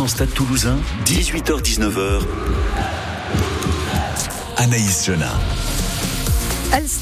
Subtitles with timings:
[0.00, 2.22] 100% Stade Toulousain, 18h-19h.
[4.56, 5.26] Anaïs Jeunin.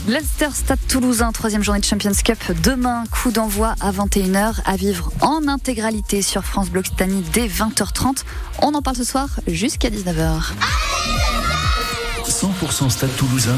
[0.08, 2.38] L'Ulster Stade Toulousain, troisième journée de Champions Cup.
[2.64, 8.24] Demain, coup d'envoi à 21h, à vivre en intégralité sur France Bleu Occitanie dès 20h30.
[8.62, 10.55] On en parle ce soir jusqu'à 19h.
[12.29, 13.57] 100% Stade Toulousain,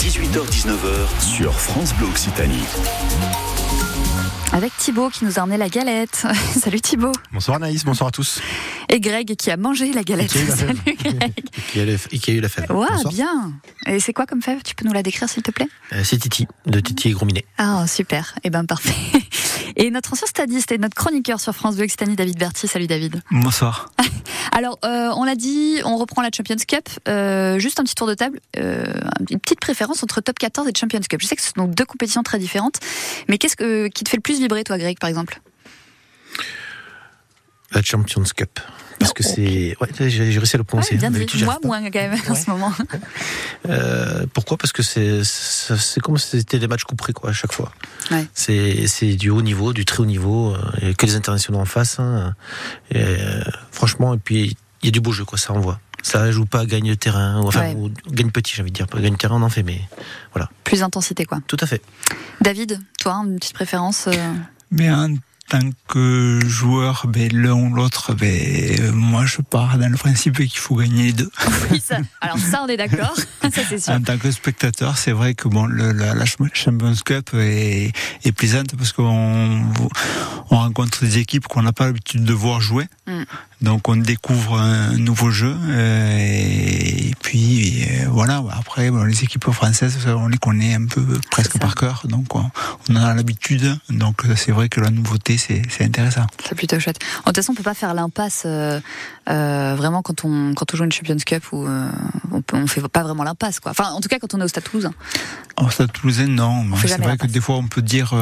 [0.00, 2.64] 18h-19h sur France Bleu Occitanie
[4.54, 6.24] avec Thibaut qui nous a emmené la galette.
[6.56, 7.10] Salut Thibaut.
[7.32, 8.40] Bonsoir Anaïs, bonsoir à tous.
[8.88, 10.30] Et Greg qui a mangé la galette.
[10.56, 11.32] Salut Greg.
[12.12, 12.70] Et qui a eu la fève.
[12.70, 13.52] Ouais, bien.
[13.86, 14.62] Et c'est quoi comme fève?
[14.62, 15.66] Tu peux nous la décrire s'il te plaît?
[15.92, 17.44] Euh, C'est Titi, de Titi et Grominet.
[17.58, 18.36] Ah, super.
[18.44, 18.94] Eh ben parfait.
[19.76, 22.68] Et notre ancien stadiste et notre chroniqueur sur France Bleu Occitanie, David Berti.
[22.68, 23.22] Salut David.
[23.30, 23.90] Bonsoir.
[24.52, 26.88] Alors, euh, on l'a dit, on reprend la Champions Cup.
[27.08, 28.40] Euh, juste un petit tour de table.
[28.56, 28.84] Euh,
[29.30, 31.20] une petite préférence entre Top 14 et Champions Cup.
[31.20, 32.78] Je sais que ce sont deux compétitions très différentes.
[33.28, 35.40] Mais qu'est-ce que, qui te fait le plus vibrer, toi, Greg, par exemple?
[37.72, 38.60] La Champions Cup.
[39.04, 39.76] Parce que c'est.
[39.80, 40.96] Ouais, j'ai réussi à le prononcer.
[40.96, 41.26] bien dit.
[41.44, 42.72] Moi, moins quand même, en ce moment.
[43.66, 44.58] Euh, pourquoi?
[44.58, 47.72] Parce que c'est comme si c'était des matchs couperés, quoi, à chaque fois.
[48.10, 48.26] Ouais.
[48.34, 50.54] C'est du haut niveau, du très haut niveau.
[50.78, 51.98] Il n'y a que les internationaux en face.
[51.98, 52.34] Hein.
[52.90, 55.80] Et, euh, franchement, et puis, il y a du beau jeu, quoi, ça envoie.
[56.02, 58.86] Ça joue pas gagne terrain, ou, enfin, ou gagne petit, j'ai envie de dire.
[58.86, 59.80] Pas gagne terrain, on en fait, mais
[60.34, 60.50] voilà.
[60.64, 61.40] Plus d'intensité, quoi.
[61.46, 61.80] Tout à fait.
[62.42, 64.32] David, toi, une petite préférence euh
[64.70, 65.14] Mais un
[65.54, 70.58] tant que joueur, ben, l'un ou l'autre, ben, moi je pars dans le principe qu'il
[70.58, 71.30] faut gagner les deux.
[71.70, 73.92] Oui, ça, alors ça on est d'accord, ça c'est sûr.
[73.92, 77.92] En tant que spectateur, c'est vrai que bon, le, la, la, Champions Cup est,
[78.24, 79.62] est plaisante parce qu'on
[80.50, 82.86] on rencontre des équipes qu'on n'a pas l'habitude de voir jouer.
[83.06, 83.22] Mm.
[83.64, 88.42] Donc on découvre un nouveau jeu euh, et puis euh, voilà.
[88.52, 92.44] Après bon, les équipes françaises, on les connaît un peu presque par cœur, donc on,
[92.90, 93.74] on a l'habitude.
[93.88, 96.26] Donc c'est vrai que la nouveauté c'est intéressant.
[96.46, 96.98] C'est plutôt chouette.
[97.20, 100.84] En toute façon, on peut pas faire l'impasse euh, vraiment quand on quand on joue
[100.84, 101.88] une Champions Cup où euh,
[102.30, 103.70] on, peut, on fait pas vraiment l'impasse quoi.
[103.70, 104.92] Enfin, en tout cas quand on est au Stade Toulousain.
[105.56, 106.66] Au Stade Toulousain, non.
[106.82, 108.14] C'est vrai que des fois on peut dire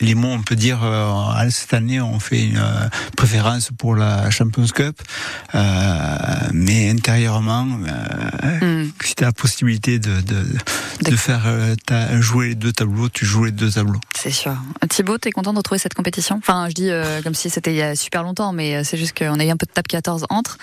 [0.00, 4.30] les mots, on peut dire, euh, cette année, on fait une euh, préférence pour la
[4.30, 5.00] Champions Cup,
[5.54, 6.16] euh,
[6.52, 8.92] mais intérieurement, euh, mm.
[9.02, 10.44] si tu as la possibilité de, de,
[11.10, 11.42] de faire
[12.20, 14.00] jouer les deux tableaux, tu joues les deux tableaux.
[14.16, 14.56] C'est sûr.
[14.88, 16.36] Thibaut, tu es content de retrouver cette compétition?
[16.36, 16.90] Enfin, je dis
[17.22, 19.56] comme si c'était il y a super longtemps, mais c'est juste qu'on a eu un
[19.56, 20.58] peu de tape 14 entre.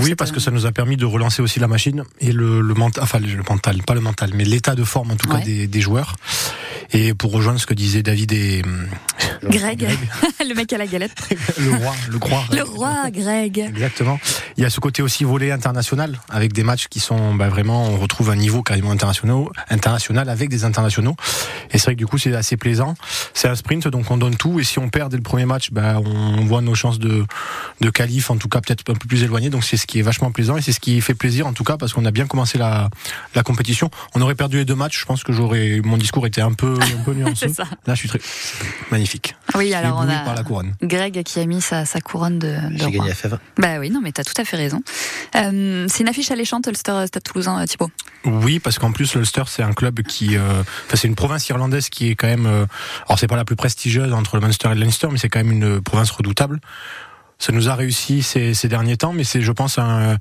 [0.00, 2.74] oui, parce que ça nous a permis de relancer aussi la machine et le, le
[2.74, 5.66] mental, enfin le mental, pas le mental, mais l'état de forme en tout cas des,
[5.66, 6.16] des joueurs.
[6.92, 8.53] Et pour rejoindre ce que disaient David et
[9.42, 9.88] Greg,
[10.48, 11.12] le mec à la galette,
[11.58, 13.58] le roi, le roi, le roi, Greg.
[13.58, 14.18] Exactement.
[14.56, 17.84] Il y a ce côté aussi volet international avec des matchs qui sont bah, vraiment,
[17.88, 21.16] on retrouve un niveau carrément international, international avec des internationaux.
[21.72, 22.94] Et c'est vrai que du coup c'est assez plaisant.
[23.34, 24.60] C'est un sprint, donc on donne tout.
[24.60, 27.24] Et si on perd dès le premier match, bah, on voit nos chances de
[27.80, 29.50] de qualif, en tout cas peut-être un peu plus éloignées.
[29.50, 31.64] Donc c'est ce qui est vachement plaisant et c'est ce qui fait plaisir en tout
[31.64, 32.88] cas parce qu'on a bien commencé la
[33.34, 33.90] la compétition.
[34.14, 35.00] On aurait perdu les deux matchs.
[35.00, 37.46] Je pense que j'aurais mon discours était un peu un peu nuancé.
[37.86, 38.20] Là, je suis très
[38.90, 39.36] magnifique.
[39.54, 40.42] Oui, alors on a
[40.82, 42.48] Greg qui a mis sa, sa couronne de.
[42.48, 43.38] de J'ai gagné la fève.
[43.58, 44.82] Bah oui, non, mais t'as tout à fait raison.
[45.36, 47.90] Euh, c'est une affiche alléchante, Ulster Stade Toulousain, euh, Thibaut?
[48.24, 51.88] Oui, parce qu'en plus l'Ulster c'est un club qui, euh, enfin c'est une province irlandaise
[51.88, 52.66] qui est quand même, euh,
[53.06, 55.40] alors c'est pas la plus prestigieuse entre le Munster et le Leinster, mais c'est quand
[55.40, 56.60] même une province redoutable.
[57.38, 60.16] Ça nous a réussi ces, ces derniers temps, mais c'est, je pense, un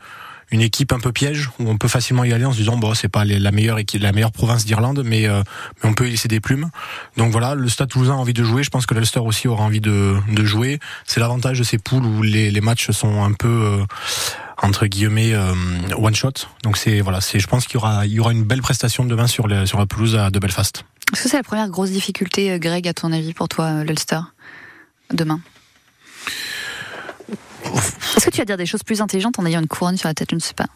[0.53, 2.93] une équipe un peu piège où on peut facilement y aller en se disant bon
[2.93, 5.41] c'est pas la meilleure la meilleure province d'Irlande mais, euh,
[5.81, 6.69] mais on peut y laisser des plumes.
[7.17, 8.63] Donc voilà le Stade Toulousain a envie de jouer.
[8.63, 10.79] Je pense que l'Ulster aussi aura envie de, jouer.
[11.05, 13.85] C'est l'avantage de ces poules où les, matchs sont un peu euh,
[14.61, 15.53] entre guillemets euh,
[15.97, 16.33] one shot.
[16.61, 19.05] Donc c'est voilà c'est je pense qu'il y aura il y aura une belle prestation
[19.05, 20.85] demain sur la pelouse de Belfast.
[21.13, 24.21] Est-ce que c'est la première grosse difficulté Greg à ton avis pour toi l'Ulster
[25.11, 25.41] demain?
[27.77, 30.13] Est-ce que tu vas dire des choses plus intelligentes en ayant une couronne sur la
[30.13, 30.29] tête?
[30.31, 30.67] Je ne sais pas.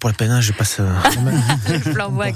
[0.00, 0.78] Pour la peine, je passe.
[0.80, 0.90] Euh,
[1.84, 2.26] je l'envoie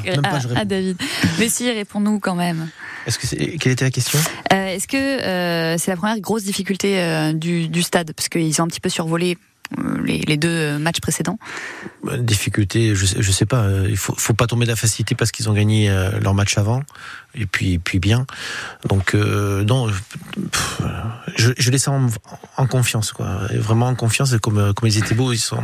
[0.55, 0.97] à, David.
[1.39, 2.69] Mais si, réponds-nous quand même.
[3.07, 4.19] Est-ce que quelle était la question?
[4.53, 8.13] Euh, Est-ce que euh, c'est la première grosse difficulté du, du, stade?
[8.13, 9.39] Parce qu'ils ont un petit peu survolé
[9.79, 11.39] euh, les, deux matchs précédents
[12.03, 13.69] bah, Difficulté, je, je sais pas.
[13.89, 16.59] Il faut, faut pas tomber de la facilité parce qu'ils ont gagné euh, leur match
[16.59, 16.83] avant
[17.35, 18.27] et puis puis bien.
[18.89, 19.89] Donc euh, non,
[21.37, 22.13] je, je les sens
[22.57, 23.43] en, confiance quoi.
[23.55, 24.35] vraiment en confiance.
[24.39, 25.63] Comme comme ils étaient beaux, ils sont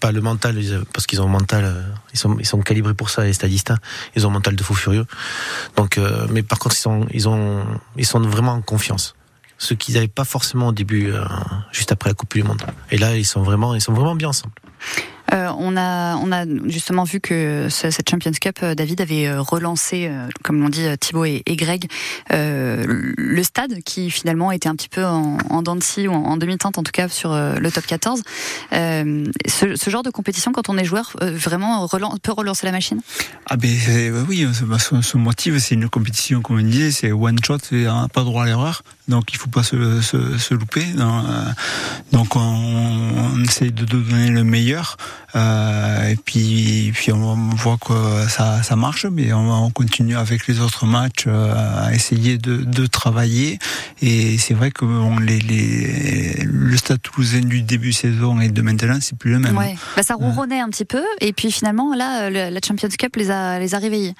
[0.00, 0.58] pas le mental
[0.92, 1.84] parce qu'ils ont un mental.
[2.12, 3.70] Ils sont ils sont calibrés pour ça les stadistes.
[3.70, 3.78] Hein.
[4.14, 5.06] Ils ont un mental de fou furieux.
[5.76, 5.98] Donc
[6.30, 7.64] mais par contre ils sont ils ont
[7.96, 9.14] ils sont vraiment en confiance
[9.62, 11.24] ce qu'ils n'avaient pas forcément au début, euh,
[11.70, 12.62] juste après la Coupe du Monde.
[12.90, 14.54] Et là, ils sont vraiment, ils sont vraiment bien ensemble.
[15.30, 20.10] on a on a justement vu que cette Champions Cup, David avait relancé,
[20.42, 21.86] comme l'ont dit Thibaut et, Greg,
[22.30, 26.36] le stade qui finalement était un petit peu en, en dents de scie ou en,
[26.36, 28.22] demi-teinte en tout cas sur le top 14.
[28.72, 33.00] Ce, ce, genre de compétition, quand on est joueur, vraiment peut relancer la machine?
[33.46, 33.70] Ah ben
[34.28, 34.46] oui,
[35.02, 38.46] son, motif c'est une compétition comme on disait, c'est one shot, c'est pas droit à
[38.46, 40.84] l'erreur, donc il faut pas se, se, se louper.
[42.12, 44.96] Donc on, on, essaie de donner le meilleur,
[45.34, 50.46] euh, et puis puis on voit que ça, ça marche, mais on, on continue avec
[50.46, 53.58] les autres matchs euh, à essayer de, de travailler.
[54.00, 58.62] Et c'est vrai que on, les, les, le Stade Toulousain du début saison et de
[58.62, 59.56] maintenant, c'est plus le même.
[59.56, 59.76] Ouais.
[59.96, 63.58] Bah, ça ronronnait un petit peu, et puis finalement là, la Champions Cup les a
[63.58, 64.14] les a réveillés.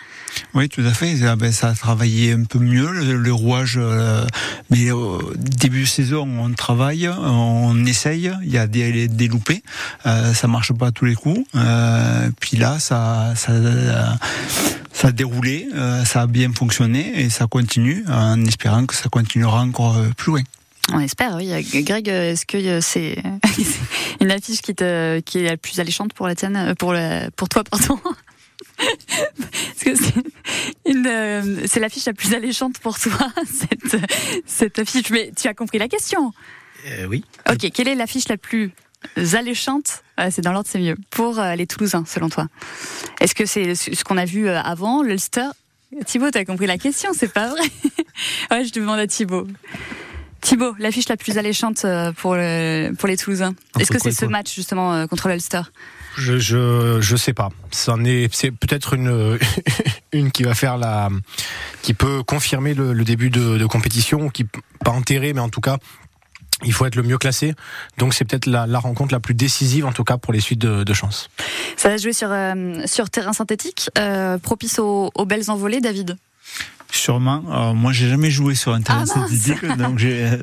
[0.55, 1.17] Oui, tout à fait.
[1.17, 4.27] Ça, ben, ça a travaillé un peu mieux le, rouage, euh,
[4.73, 8.33] mais au début saison, on travaille, on essaye.
[8.43, 9.63] Il y a des, loupés,
[10.07, 11.47] euh, ça marche pas à tous les coups.
[11.55, 13.53] Euh, puis là, ça, ça,
[14.93, 19.11] ça a déroulé, euh, ça a bien fonctionné et ça continue, en espérant que ça
[19.11, 20.43] continuera encore plus loin.
[20.91, 21.51] On espère, oui.
[21.85, 23.23] Greg, est-ce que c'est
[24.23, 27.63] une affiche qui, te, est la plus alléchante pour la tienne, pour, la, pour toi,
[27.63, 27.99] pardon?
[28.07, 28.11] euh,
[31.67, 33.97] c'est l'affiche la plus alléchante pour toi, cette,
[34.47, 35.11] cette, affiche.
[35.11, 36.33] Mais tu as compris la question
[36.87, 37.25] euh, Oui.
[37.51, 38.73] Ok, quelle est l'affiche la plus
[39.35, 40.03] alléchante?
[40.21, 40.97] Euh, C'est dans l'ordre, c'est mieux.
[41.11, 42.49] Pour les Toulousains, selon toi
[43.21, 45.49] Est-ce que c'est ce qu'on a vu avant, l'Ulster
[46.07, 47.61] Thibaut, tu as compris la question, c'est pas vrai
[48.51, 49.47] Ouais, je demande à Thibaut.
[50.41, 51.85] Thibaut, l'affiche la plus alléchante
[52.17, 52.37] pour,
[52.99, 53.55] pour les Toulousains.
[53.79, 55.63] Est-ce que c'est ce match justement contre l'Ulster?
[56.17, 57.51] Je, je je sais pas.
[57.71, 59.39] C'en est c'est peut-être une
[60.13, 61.09] une qui va faire la
[61.83, 64.45] qui peut confirmer le, le début de, de, compétition qui
[64.85, 65.79] pas enterrer mais en tout cas
[66.65, 67.55] il faut être le mieux classé.
[67.99, 70.61] Donc c'est peut-être la, la, rencontre la plus décisive en tout cas pour les suites
[70.61, 71.29] de, de chance.
[71.77, 76.17] Ça va jouer sur euh, sur terrain synthétique euh, propice aux, aux belles envolées David?
[76.93, 77.43] Sûrement.
[77.51, 80.37] Alors, moi, j'ai jamais joué sur un terrain ah, synthétique, donc euh,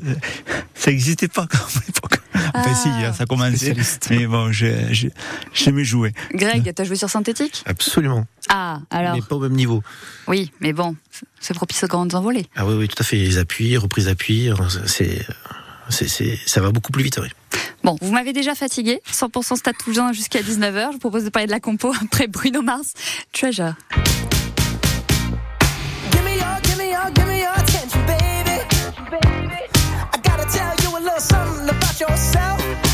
[0.74, 2.20] ça n'existait pas quand à l'époque.
[2.52, 3.12] Enfin, si, ah.
[3.12, 3.76] ça commençait.
[4.10, 5.12] Mais bon, j'ai
[5.54, 6.12] jamais joué.
[6.34, 7.62] Greg, t'as joué sur synthétique?
[7.64, 8.26] Absolument.
[8.48, 9.14] Ah, alors.
[9.14, 9.84] Mais pas au même niveau.
[10.26, 10.96] Oui, mais bon,
[11.38, 12.46] c'est propice aux grandes envolées.
[12.56, 13.16] Ah oui, oui, tout à fait.
[13.16, 14.50] Les appuis, reprises d'appui,
[14.86, 15.24] c'est,
[15.90, 17.28] c'est, ça va beaucoup plus vite, oui.
[17.84, 19.00] Bon, vous m'avez déjà fatigué.
[19.12, 20.88] 100% stade toulousain jusqu'à 19h.
[20.88, 22.94] Je vous propose de parler de la compo après Bruno Mars.
[23.32, 23.74] Treasure.
[27.08, 28.56] Give me your attention, baby.
[30.12, 32.89] I gotta tell you a little something about yourself.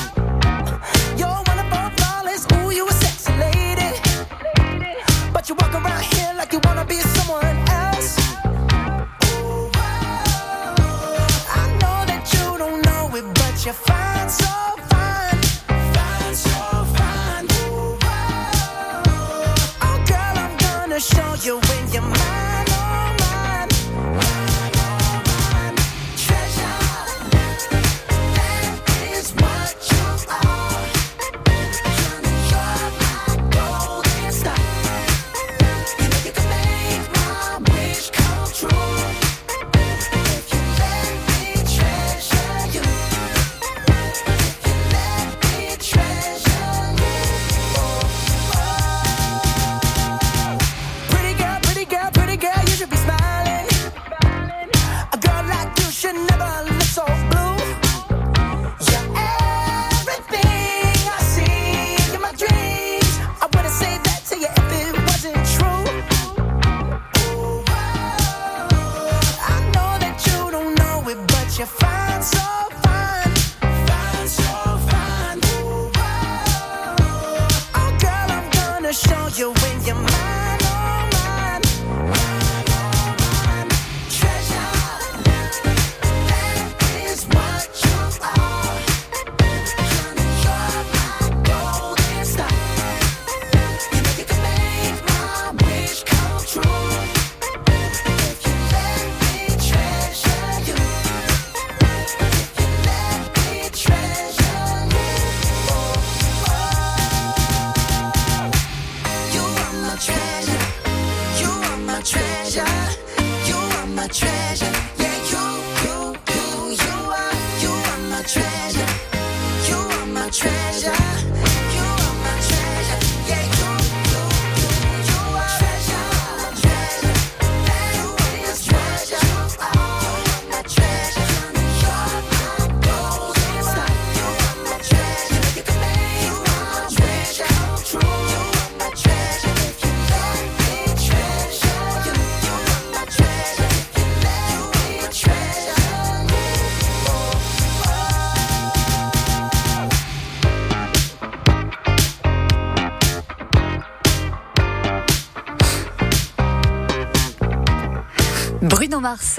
[79.17, 80.46] saw you in your mind.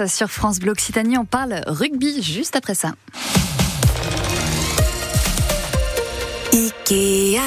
[0.06, 2.92] Sur France Bleu Occitanie, on parle rugby juste après ça.
[6.54, 7.38] Ikea.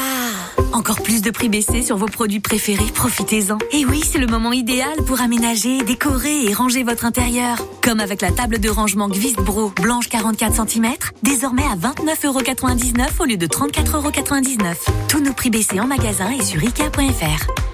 [0.72, 3.58] Encore plus de prix baissés sur vos produits préférés, profitez-en.
[3.72, 7.58] Et oui, c'est le moment idéal pour aménager, décorer et ranger votre intérieur.
[7.82, 13.38] Comme avec la table de rangement Gvistbro blanche 44 cm, désormais à 29,99€ au lieu
[13.38, 14.76] de 34,99€.
[15.10, 17.71] Tous nos prix baissés en magasin et sur Ikea.fr.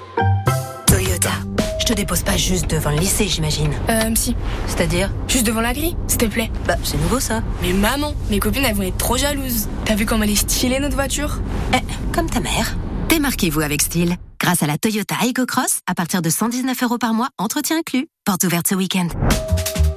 [1.88, 3.72] Je te dépose pas juste devant le lycée, j'imagine.
[3.88, 4.36] Euh, si.
[4.68, 6.52] C'est-à-dire Juste devant la grille, s'il te plaît.
[6.68, 7.42] Bah, c'est nouveau ça.
[7.62, 9.70] Mais maman, mes copines, elles vont être trop jalouses.
[9.86, 11.40] T'as vu comme elle est stylée, notre voiture?
[11.74, 12.76] Eh, comme ta mère.
[13.08, 14.18] Démarquez-vous avec style.
[14.38, 18.10] Grâce à la Toyota Aygo Cross, à partir de 119 euros par mois, entretien inclus.
[18.26, 19.08] Porte ouverte ce week-end.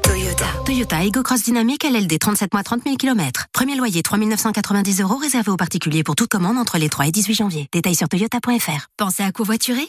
[0.05, 0.47] Toyota.
[0.65, 3.47] Toyota Aygo Cross Dynamique LLD 37 mois 30 000 km.
[3.53, 7.11] Premier loyer 3 990 euros réservé aux particuliers pour toute commande entre les 3 et
[7.11, 7.67] 18 janvier.
[7.73, 8.87] Détails sur toyota.fr.
[8.97, 9.89] Pensez à covoiturer?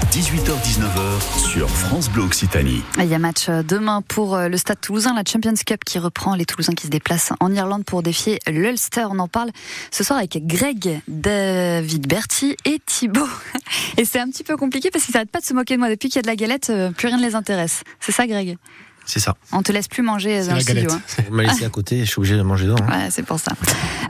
[0.11, 2.81] 18h-19h sur France Bleu Occitanie.
[2.97, 5.99] Il y a match euh, demain pour euh, le Stade Toulousain, la Champions Cup qui
[5.99, 9.05] reprend les Toulousains qui se déplacent en Irlande pour défier l'Ulster.
[9.09, 9.51] On en parle
[9.89, 13.25] ce soir avec Greg, David Berti et Thibaut.
[13.97, 15.89] Et c'est un petit peu compliqué parce qu'ils n'arrêtent pas de se moquer de moi.
[15.89, 17.83] Depuis qu'il y a de la galette, euh, plus rien ne les intéresse.
[18.01, 18.57] C'est ça, Greg?
[19.05, 19.35] C'est ça.
[19.51, 20.91] On te laisse plus manger dans la le studio.
[20.91, 21.01] hein.
[21.27, 22.83] Vous m'avez laissé à côté, je suis obligé de manger dedans.
[22.87, 22.99] hein.
[23.05, 23.51] Ouais, c'est pour ça.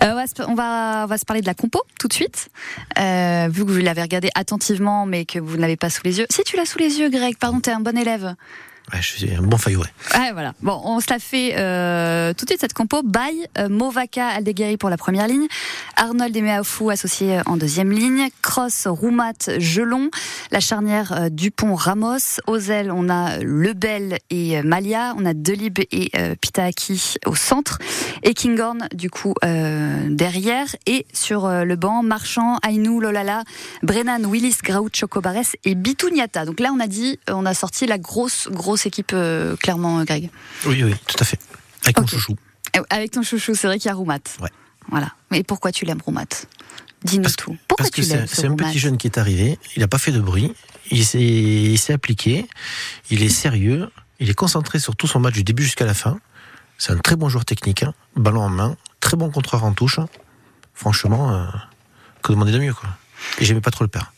[0.03, 2.13] Euh, on, va se, on, va, on va se parler de la compo tout de
[2.13, 2.49] suite.
[2.99, 6.19] Euh, vu que vous l'avez regardé attentivement, mais que vous ne l'avez pas sous les
[6.19, 6.25] yeux.
[6.29, 8.35] Si tu l'as sous les yeux, Greg, pardon, t'es un bon élève.
[8.99, 9.57] Je suis un bon
[10.33, 10.53] voilà.
[10.61, 13.01] Bon, on se la fait euh, tout de suite cette compo.
[13.03, 15.47] Baye, euh, Movaka, Aldeguerri pour la première ligne,
[15.95, 20.09] Arnold et Meafou associés en deuxième ligne, Cross, Roumat, Gelon,
[20.51, 26.11] la charnière euh, Dupont-Ramos, Ozel, on a Lebel et euh, Malia, on a Delib et
[26.15, 27.79] euh, Pitaaki au centre,
[28.23, 33.43] et Kinghorn du coup euh, derrière, et sur euh, le banc, Marchand, Ainou, Lolala,
[33.83, 36.45] Brennan, Willis, Graout, Chocobares et Bitouniata.
[36.45, 40.03] Donc là, on a dit, on a sorti la grosse, grosse équipe, euh, clairement, euh,
[40.03, 40.29] Greg.
[40.65, 41.39] Oui, oui, tout à fait.
[41.83, 42.09] Avec mon Ok.
[42.09, 42.35] chouchou.
[42.77, 44.19] Euh, Avec ton chouchou, c'est vrai qu'il y a Roumat.
[44.39, 44.49] Ouais.
[44.89, 45.11] Voilà.
[45.31, 46.25] Mais pourquoi tu l'aimes, Roumat?
[47.03, 47.57] Dis-nous tout.
[47.67, 49.87] Pourquoi Parce que tu l'aimes c'est ce un petit jeune qui est arrivé, il n'a
[49.87, 50.53] pas fait de bruit,
[50.91, 52.45] il s'est il s'est appliqué,
[53.09, 56.19] il est sérieux, il est concentré sur tout son match du début jusqu'à la fin.
[56.77, 59.99] C'est un très bon joueur technique, hein, ballon en main, très bon contreur en touche.
[60.75, 61.45] Franchement, euh,
[62.21, 62.89] que demander de mieux quoi.
[63.39, 64.13] Et j'aimais pas trop le père.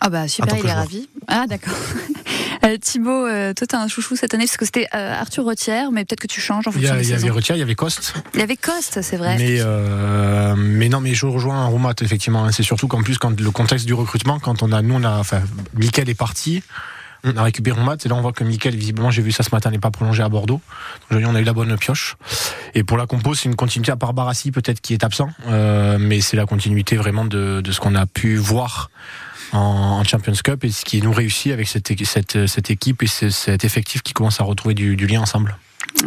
[0.00, 1.08] Ah bah super, il est ravi.
[1.26, 1.74] Ah d'accord.
[2.64, 5.90] Euh, Thibaut, euh, toi t'as un chouchou cette année parce que c'était euh, Arthur Retière,
[5.90, 7.30] mais peut-être que tu changes en fonction il y avait.
[7.30, 8.14] Retière, il y avait Coste.
[8.34, 9.36] Il y avait Coste, c'est vrai.
[9.36, 12.44] Mais, euh, mais non, mais je rejoins Roumat, effectivement.
[12.44, 12.52] hein.
[12.52, 15.18] C'est surtout qu'en plus, quand le contexte du recrutement, quand on a, nous, on a,
[15.18, 15.42] enfin,
[15.74, 16.62] Mickaël est parti,
[17.24, 19.50] on a récupéré Roumat, et là, on voit que Mickaël, visiblement, j'ai vu ça ce
[19.52, 20.60] matin, n'est pas prolongé à Bordeaux.
[21.10, 22.16] Donc, on a eu la bonne pioche.
[22.74, 25.98] Et pour la compo, c'est une continuité, à part Barassi, peut-être, qui est absent, euh,
[26.00, 28.90] mais c'est la continuité vraiment de, de ce qu'on a pu voir
[29.52, 29.58] en,
[30.00, 33.30] en Champions Cup et ce qui nous réussit avec cette, cette, cette équipe et ce-
[33.30, 35.56] cet effectif qui commence à retrouver du, du lien ensemble.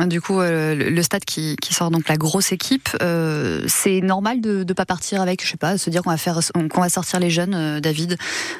[0.07, 4.01] Du coup, euh, le, le stade qui, qui sort donc la grosse équipe, euh, c'est
[4.01, 6.81] normal de ne pas partir avec, je sais pas, se dire qu'on va faire, qu'on
[6.81, 8.17] va sortir les jeunes, euh, David?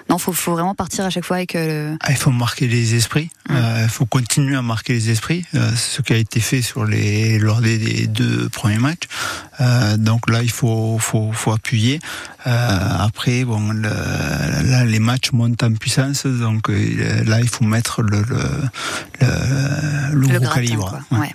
[0.10, 1.56] Non, faut, faut vraiment partir à chaque fois avec.
[1.56, 3.30] euh, Ah, Il faut marquer les esprits.
[3.50, 5.44] Euh, Il faut continuer à marquer les esprits.
[5.56, 9.08] Euh, ce qui a été fait sur les lors des, des deux premiers matchs.
[9.60, 12.00] Euh, donc là, il faut faut, faut appuyer.
[12.48, 16.26] Euh, après, bon, le- là, les matchs montent en puissance.
[16.26, 18.38] Donc euh, là, il faut mettre le le,
[19.22, 19.28] le,
[20.12, 20.90] le le gros gratin, calibre.
[21.10, 21.18] quoi.
[21.20, 21.28] Ouais.
[21.28, 21.34] Ouais.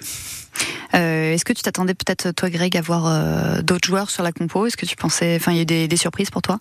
[0.95, 4.33] Euh, Est-ce que tu t'attendais peut-être, toi, Greg, à voir euh, d'autres joueurs sur la
[4.33, 4.67] compo?
[4.67, 5.37] Est-ce que tu pensais.
[5.37, 6.59] Enfin, il y a eu des, des surprises pour toi?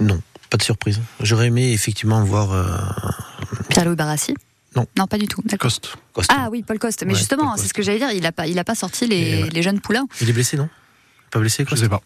[0.00, 1.00] Non, pas de surprise.
[1.20, 2.66] J'aurais aimé effectivement voir euh,
[3.70, 4.34] Pierre-Louis Barassi?
[4.76, 4.86] Non.
[4.98, 5.40] Non, pas du tout.
[5.58, 5.94] Coste.
[6.12, 6.34] Costa.
[6.36, 7.04] Ah oui, Paul Coste.
[7.06, 7.68] Mais Ouais, justement, c'est Coste.
[7.68, 8.10] ce que j'allais dire.
[8.12, 9.48] Il a pas, il a pas sorti les, ouais.
[9.50, 10.06] les jeunes poulains.
[10.20, 10.68] Il est blessé, non?
[11.34, 12.00] Pas blessé, Je quoi sais pas.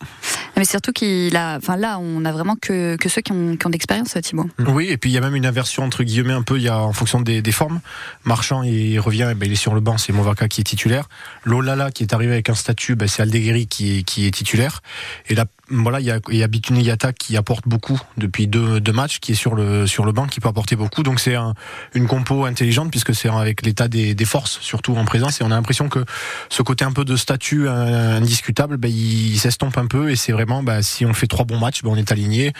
[0.56, 1.58] Mais surtout qu'il a.
[1.58, 4.48] Enfin, là, on a vraiment que, que ceux qui ont, qui ont d'expérience, Thibaut.
[4.58, 6.68] Oui, et puis il y a même une inversion entre guillemets un peu, il y
[6.68, 7.80] a en fonction des, des formes.
[8.24, 11.10] Marchand, il revient, eh ben, il est sur le banc, c'est Movaka qui est titulaire.
[11.44, 14.80] Lolala qui est arrivé avec un statut, ben, c'est Aldeguerri qui est, qui est titulaire.
[15.28, 18.46] Et là, voilà, il y a, il y a Bitune Yata qui apporte beaucoup depuis
[18.46, 21.02] deux, deux matchs, qui est sur le sur le banc, qui peut apporter beaucoup.
[21.02, 21.52] Donc c'est un,
[21.92, 25.42] une compo intelligente puisque c'est avec l'état des, des forces surtout en présence.
[25.42, 26.06] Et on a l'impression que
[26.48, 30.10] ce côté un peu de statut euh, indiscutable, ben, il s'estompe un peu.
[30.10, 32.52] Et c'est vraiment, ben, si on fait trois bons matchs, ben, on est aligné.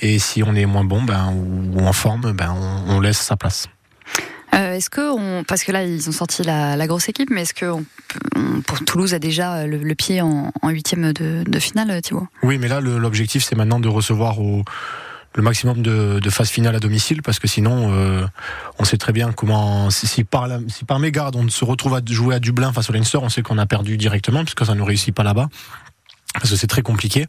[0.00, 3.36] Et si on est moins bon, ben, ou en forme, ben, on, on laisse sa
[3.36, 3.66] place.
[4.54, 7.42] Euh, est-ce que on, parce que là ils ont sorti la, la grosse équipe, mais
[7.42, 11.42] est-ce que on peut- on- pour Toulouse a déjà le, le pied en huitième de,
[11.46, 12.26] de finale, Thibaut?
[12.42, 14.62] Oui, mais là, l'objectif, c'est maintenant de recevoir au,
[15.34, 18.24] le maximum de, de phases finales à domicile, parce que sinon, euh,
[18.78, 19.90] on sait très bien comment.
[19.90, 22.88] Si, si par, la, si par mégarde on se retrouve à jouer à Dublin face
[22.88, 25.48] au Leinster, on sait qu'on a perdu directement, puisque ça ne réussit pas là-bas
[26.38, 27.26] parce que c'est très compliqué.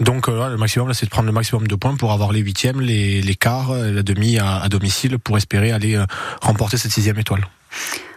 [0.00, 2.80] Donc euh, le maximum c'est de prendre le maximum de points pour avoir les huitièmes,
[2.80, 6.04] les, quarts, la demi à, à domicile pour espérer aller euh,
[6.40, 7.46] remporter cette sixième étoile.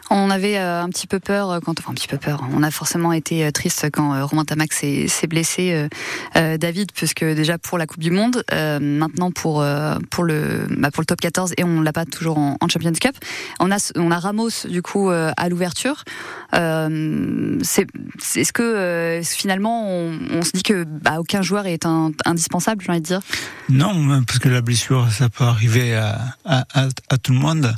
[0.09, 2.43] On avait euh, un petit peu peur euh, quand, enfin un petit peu peur.
[2.53, 5.87] On a forcément été euh, triste quand Romain Tamac s'est blessé,
[6.35, 9.65] David, puisque déjà pour la Coupe du Monde, maintenant pour
[10.11, 13.15] pour le bah, pour le top 14 et on l'a pas toujours en, Champions Cup.
[13.59, 16.03] On a on a Ramos du coup à l'ouverture.
[16.51, 17.87] c'est
[18.35, 21.85] est-ce que finalement on, se dit que bah, aucun joueur est
[22.25, 23.21] indispensable, j'ai envie de dire?
[23.69, 27.73] Non, parce que la blessure ça peut arriver à, à, à, tout le monde.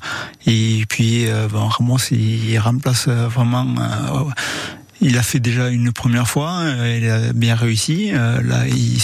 [0.45, 2.18] Et puis bon, Ramos il
[2.59, 4.23] remplace euh, vraiment euh,
[5.01, 8.11] il a fait déjà une première fois, euh, il a bien réussi.
[8.11, 8.99] Là, il,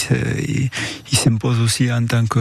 [1.12, 2.40] s'impose aussi en tant que,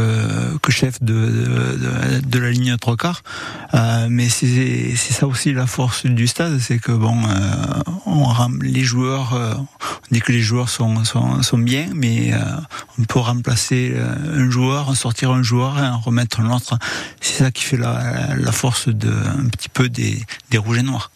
[0.69, 3.23] chef de, la ligne trois quarts.
[4.09, 7.15] mais c'est ça aussi la force du stade, c'est que bon,
[8.05, 8.25] on
[8.61, 9.67] les joueurs, on
[10.11, 12.33] dit que les joueurs sont, sont, bien, mais
[12.99, 13.95] on peut remplacer
[14.33, 16.77] un joueur, en sortir un joueur et en remettre un autre.
[17.21, 20.25] C'est ça qui fait la, force de un petit peu des
[20.57, 21.11] rouges et noirs.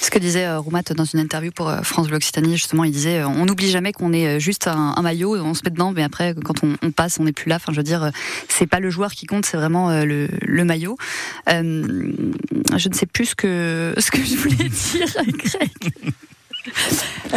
[0.00, 2.92] Ce que disait euh, Roumat dans une interview pour euh, France Bleu Occitanie, justement, il
[2.92, 6.02] disait euh, on n'oublie jamais qu'on est juste un, maillot, on se met dedans, mais
[6.02, 7.56] après, quand on, passe, on n'est plus là.
[7.56, 8.10] Enfin, je veux dire,
[8.48, 10.28] c'est pas le joueur qui compte, c'est vraiment le,
[10.64, 10.96] maillot.
[11.46, 15.92] je ne sais plus ce que, ce que je voulais dire, Greg.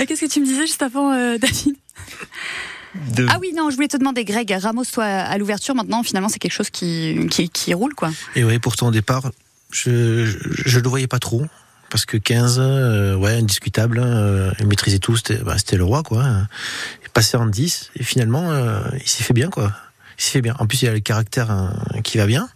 [0.08, 1.76] Qu'est-ce que tu me disais juste avant, David?
[3.28, 6.40] Ah oui, non, je voulais te demander, Greg, Ramos, toi, à l'ouverture, maintenant, finalement, c'est
[6.40, 8.12] quelque chose qui, qui, roule, quoi.
[8.36, 9.32] Et oui, pourtant, au départ,
[9.72, 11.44] je ne le voyais pas trop
[11.96, 16.26] parce que 15, euh, ouais, indiscutable, euh, il maîtrisait tout, c'était bah, le roi, quoi.
[17.04, 19.72] Il passait en 10, et finalement, euh, il s'y fait bien, quoi.
[20.20, 20.58] Il s'y fait bien.
[20.60, 21.72] En plus, il a le caractère
[22.04, 22.50] qui va bien.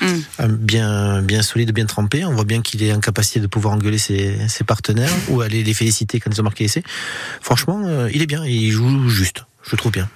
[0.00, 0.46] Mm.
[0.48, 2.24] Bien, bien solide, bien trempé.
[2.24, 5.74] On voit bien qu'il est en capacité de pouvoir engueuler ses, partenaires ou aller les
[5.74, 6.82] féliciter quand ils ont marqué l'essai.
[7.42, 9.44] Franchement, il est bien, il joue juste.
[9.62, 10.08] Je le trouve bien.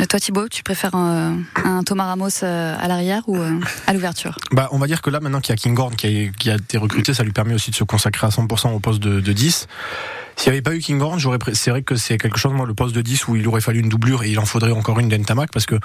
[0.00, 1.42] Euh, toi Thibaut, tu préfères un,
[1.84, 4.36] Thomas Ramos euh, à l'arrière ou euh, à l'ouverture?
[4.52, 7.14] Bah, On va dire que là maintenant qu'il y a Kinghorn qui a, été recruté,
[7.14, 9.66] ça lui permet aussi de se consacrer à 100% au poste de, de 10.
[10.36, 12.74] S'il n'y avait pas eu Kinghorn, j'aurais c'est vrai que c'est quelque chose moi le
[12.74, 15.08] poste de 10 où il aurait fallu une doublure et il en faudrait encore une
[15.08, 15.78] d'Entamac parce que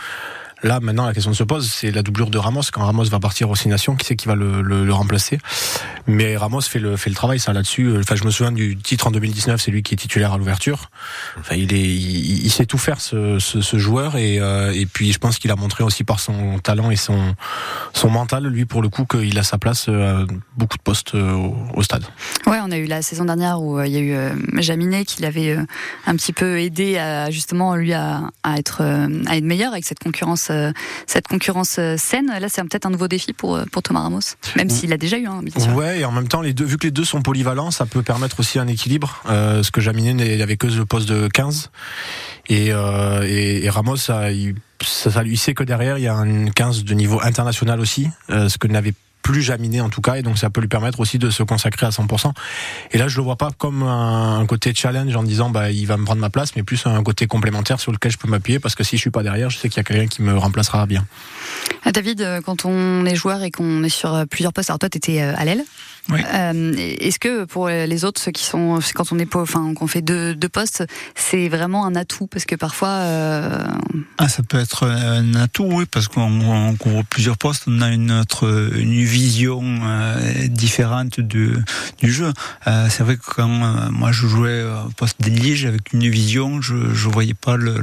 [0.63, 2.61] Là, maintenant, la question se pose, c'est la doublure de Ramos.
[2.71, 5.37] Quand Ramos va partir aux Six qui c'est qui va le, remplacer?
[6.07, 7.97] Mais Ramos fait le, fait le travail, ça, là-dessus.
[7.99, 10.89] Enfin, je me souviens du titre en 2019, c'est lui qui est titulaire à l'ouverture.
[11.39, 14.15] Enfin, il, est, il, sait tout faire, ce, ce, ce joueur.
[14.15, 17.35] Et, euh, et puis, je pense qu'il a montré aussi par son talent et son,
[17.93, 21.15] son mental, lui, pour le coup, qu'il a sa place euh, à beaucoup de postes
[21.15, 22.05] euh, au, stade.
[22.47, 25.57] Ouais, on a eu la saison dernière où il y a eu Jaminet qui l'avait
[26.07, 29.99] un petit peu aidé à, justement, lui, à, à, être, à être meilleur avec cette
[29.99, 30.71] concurrence euh,
[31.07, 32.27] cette concurrence euh, saine.
[32.27, 35.17] Là, c'est peut-être un nouveau défi pour, euh, pour Thomas Ramos, même s'il a déjà
[35.17, 35.39] eu un.
[35.39, 37.85] Hein, ouais, et en même temps, les deux, vu que les deux sont polyvalents, ça
[37.85, 39.21] peut permettre aussi un équilibre.
[39.27, 41.71] ce que Jaminet n'avait que le poste de 15.
[42.49, 46.83] Et, et, Ramos, ça, il, ça, lui sait que derrière, il y a un 15
[46.83, 50.51] de niveau international aussi, ce que n'avait plus jaminé en tout cas, et donc ça
[50.51, 52.31] peut lui permettre aussi de se consacrer à 100%.
[52.91, 55.97] Et là, je le vois pas comme un côté challenge en disant bah il va
[55.97, 58.75] me prendre ma place, mais plus un côté complémentaire sur lequel je peux m'appuyer parce
[58.75, 60.85] que si je suis pas derrière, je sais qu'il y a quelqu'un qui me remplacera
[60.85, 61.05] bien.
[61.85, 64.79] Ah, David, euh, quand on est joueur et qu'on est sur euh, plusieurs postes, alors
[64.79, 65.63] toi tu étais euh, à l'aile.
[66.09, 66.19] Oui.
[66.99, 70.35] Est-ce que pour les autres, ceux qui sont, quand on est, enfin, qu'on fait deux,
[70.35, 70.85] deux postes,
[71.15, 72.27] c'est vraiment un atout?
[72.27, 73.03] Parce que parfois.
[74.17, 78.11] Ah, ça peut être un atout, oui, parce qu'on couvre plusieurs postes, on a une
[78.11, 78.43] autre
[78.75, 81.55] une vision euh, différente du,
[81.99, 82.31] du jeu.
[82.67, 86.61] Euh, c'est vrai que quand euh, moi je jouais au poste d'élige avec une vision,
[86.61, 87.79] je je voyais pas le,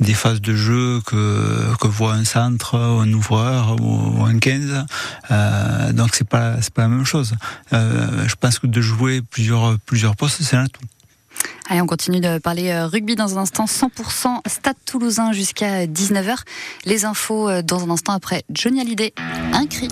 [0.00, 4.86] des phases de jeu que que voit un centre, un ouvreur ou, un 15.
[5.92, 7.34] donc c'est pas c'est pas la même chose.
[7.72, 10.82] Je pense que de jouer plusieurs plusieurs postes, c'est un atout.
[11.68, 13.64] Allez, on continue de parler rugby dans un instant.
[13.64, 16.36] 100% Stade Toulousain jusqu'à 19h.
[16.84, 19.14] Les infos dans un instant après Johnny Hallyday.
[19.52, 19.88] Un cri.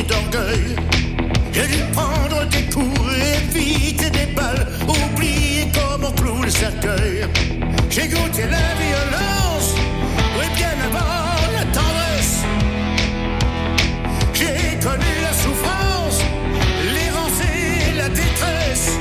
[0.00, 0.74] d'orgueil.
[1.52, 3.00] J'ai dû prendre des coups,
[3.54, 7.26] éviter des balles, oublier comme on cloue le cercueil.
[7.90, 9.74] J'ai goûté la violence,
[10.38, 12.38] oui bien avant la tendresse.
[14.32, 16.20] J'ai connu la souffrance,
[16.94, 18.92] l'errance et la détresse.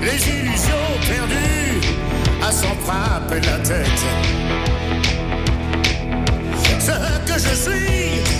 [0.00, 1.80] Les illusions perdues
[2.42, 4.02] à s'en frapper la tête.
[6.80, 8.31] Ce que je suis.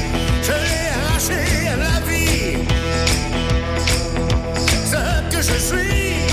[5.42, 6.28] Je suis,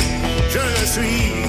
[0.49, 1.48] je suis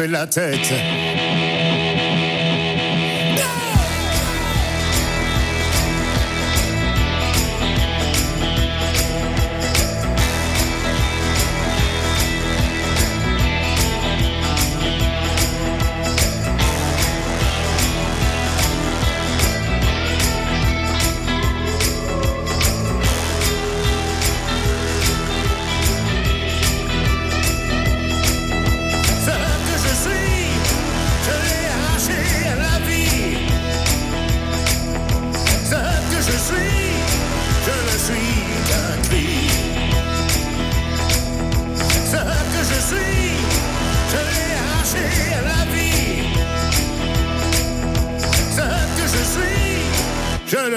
[0.00, 1.19] frapper la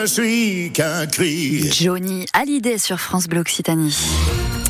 [0.04, 1.72] ne suis qu'un cri.
[1.72, 3.96] Johnny Hallyday sur France Bleu Occitanie.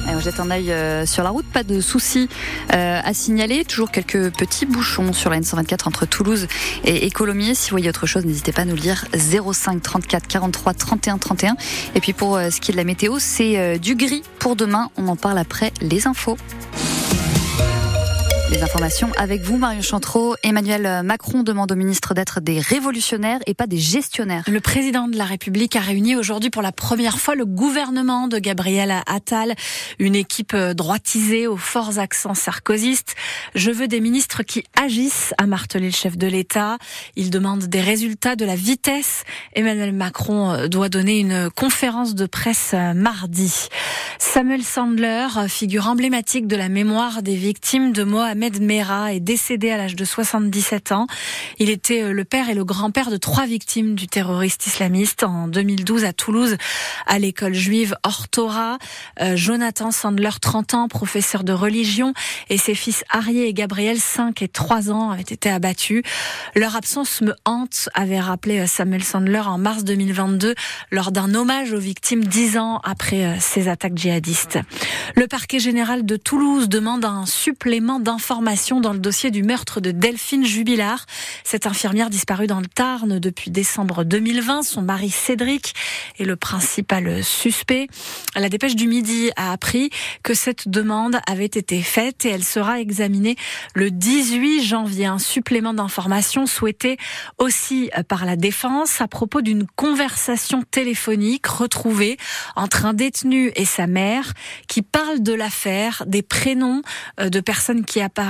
[0.08, 2.30] On jette un œil euh, sur la route, pas de soucis
[2.72, 3.66] euh, à signaler.
[3.66, 6.48] Toujours quelques petits bouchons sur la N124 entre Toulouse
[6.84, 7.56] et, Colomiers.
[7.56, 9.06] Si vous voyez autre chose, n'hésitez pas à nous le dire.
[9.16, 11.56] 05 34 43 31 31.
[11.96, 14.92] Et puis pour euh, ce qui est de la météo, c'est du gris pour demain.
[14.98, 16.38] On en parle après les infos.
[18.54, 20.36] Les informations avec vous, Marion Chantreau.
[20.44, 24.44] Emmanuel Macron demande au ministre d'être des révolutionnaires et pas des gestionnaires.
[24.48, 28.38] Le président de la République a réuni aujourd'hui pour la première fois le gouvernement de
[28.38, 29.56] Gabriel Attal,
[29.98, 33.16] une équipe droitisée aux forts accents sarkozystes.
[33.56, 36.78] Je veux des ministres qui agissent, a martelé le chef de l'État.
[37.16, 39.24] Il demande des résultats de la vitesse.
[39.56, 43.70] Emmanuel Macron doit donner une conférence de presse mardi.
[44.20, 49.78] Samuel Sandler, figure emblématique de la mémoire des victimes de Mohamed Merah, est décédé à
[49.78, 51.08] l'âge de 77 ans.
[51.60, 56.04] Il était le père et le grand-père de trois victimes du terroriste islamiste en 2012
[56.04, 56.58] à Toulouse,
[57.08, 58.78] à l'école juive Ortora.
[59.22, 62.14] Euh, Jonathan Sandler, 30 ans, professeur de religion,
[62.50, 66.04] et ses fils Arié et Gabriel, 5 et 3 ans, avaient été abattus.
[66.56, 70.54] Leur absence me hante, avait rappelé Samuel Sandler en mars 2022
[70.92, 74.60] lors d'un hommage aux victimes dix ans après euh, ces attaques djihadistes.
[75.16, 78.33] Le parquet général de Toulouse demande un supplément d'informations
[78.82, 81.06] dans le dossier du meurtre de Delphine Jubilard.
[81.44, 84.64] Cette infirmière disparue dans le Tarn depuis décembre 2020.
[84.64, 85.76] Son mari Cédric
[86.18, 87.88] est le principal suspect.
[88.36, 89.92] La dépêche du midi a appris
[90.24, 93.36] que cette demande avait été faite et elle sera examinée
[93.76, 95.06] le 18 janvier.
[95.06, 96.98] Un supplément d'informations souhaité
[97.38, 102.18] aussi par la défense à propos d'une conversation téléphonique retrouvée
[102.56, 104.34] entre un détenu et sa mère
[104.68, 106.82] qui parle de l'affaire, des prénoms
[107.20, 108.23] euh, de personnes qui apparaissent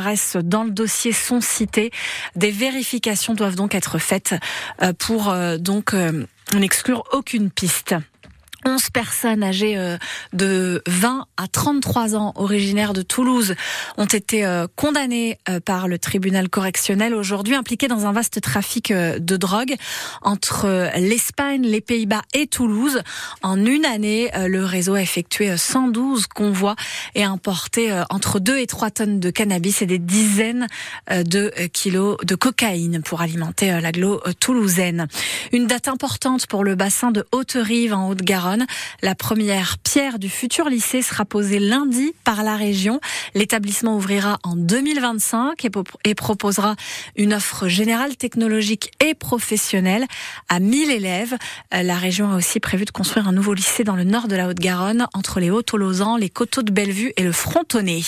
[0.44, 1.92] dans le dossier sont cités.
[2.36, 4.36] Des vérifications doivent donc être faites
[4.82, 5.96] euh, pour euh, donc
[6.54, 7.96] n'exclure aucune piste.
[8.66, 9.98] 11 personnes âgées euh,
[10.34, 13.56] de 20 à 33 ans, originaires de Toulouse,
[13.98, 18.92] ont été euh, condamnées euh, par le tribunal correctionnel aujourd'hui, impliquées dans un vaste trafic
[18.94, 19.76] de drogue
[20.22, 23.02] entre l'Espagne, les Pays-Bas et Toulouse.
[23.42, 26.76] En une année, le réseau a effectué 112 convois
[27.16, 30.68] et importé entre 2 et 3 tonnes de cannabis et des dizaines
[31.10, 35.08] de kilos de cocaïne pour alimenter l'agglo toulousaine.
[35.52, 38.66] Une date importante pour le bassin de Haute-Rive en Haute-Garonne Haute-Garonne.
[39.02, 43.00] La première pierre du futur lycée sera posée lundi par la région.
[43.36, 45.66] L'établissement ouvrira en 2025
[46.06, 46.76] et, proposera
[47.16, 50.06] une offre générale, technologique et professionnelle
[50.50, 51.36] à 1000 élèves.
[51.74, 54.36] Euh, la région a aussi prévu de construire un nouveau lycée dans le nord de
[54.36, 58.02] la Haute-Garonne, entre les Hauts-Tolosans, les Coteaux de Bellevue et le Frontonnet.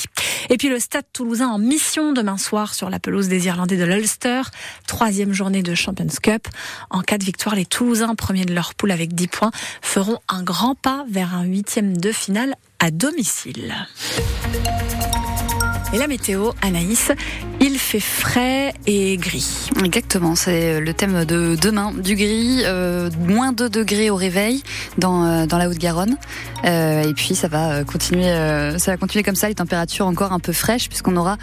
[0.49, 3.83] Et puis le Stade Toulousain en mission demain soir sur la pelouse des Irlandais de
[3.83, 4.41] l'Ulster.
[4.87, 6.47] Troisième journée de Champions Cup.
[6.89, 10.75] En cas de victoire, les Toulousains, premiers de leur poule avec 10 points, feront grand
[10.75, 13.73] pas vers un huitième de finale à domicile.
[15.93, 17.11] Et la météo, Anaïs,
[17.61, 19.69] il fait frais et gris.
[19.83, 21.93] Exactement, c'est le thème de demain.
[21.93, 24.61] Du gris, euh, moins 2 degrés au réveil
[24.97, 26.17] dans, euh, dans la Haute-Garonne.
[26.65, 28.25] Euh, et puis ça va continuer
[28.77, 31.37] ça va continuer comme ça, les températures encore un peu fraîches puisqu'on aura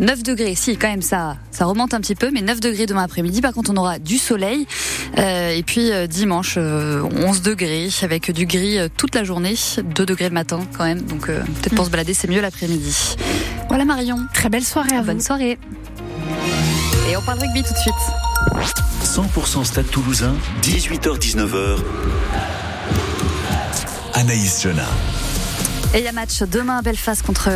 [0.00, 0.54] 9 degrés.
[0.54, 3.40] Si, quand même, ça, ça remonte un petit peu, mais 9 degrés demain après-midi.
[3.40, 4.66] Par contre, on aura du soleil.
[5.16, 9.54] et puis dimanche, 11 degrés avec du gris toute la journée.
[9.78, 11.02] 2 degrés le matin quand même.
[11.02, 13.16] Donc peut-être pour se balader, c'est mieux l'après-midi.
[13.68, 14.18] Voilà Marion.
[14.32, 15.53] Très belle soirée à Bonne soirée.
[17.08, 17.94] Et on parle rugby tout de suite.
[19.04, 21.78] 100% Stade Toulousain, 18h-19h.
[24.14, 24.86] Anaïs Jona.
[25.94, 27.50] Et il y a match demain à Belfast contre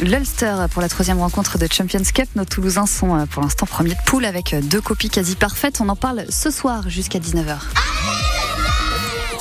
[0.00, 2.28] l'Ulster pour la troisième rencontre de Champions Cup.
[2.36, 5.80] Nos Toulousains sont euh, pour l'instant premiers de poule avec deux copies quasi parfaites.
[5.80, 7.58] On en parle ce soir jusqu'à 19h.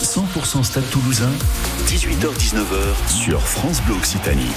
[0.01, 1.29] 100% Stade Toulousain,
[1.87, 4.49] 18h-19h sur France Bleu Occitanie.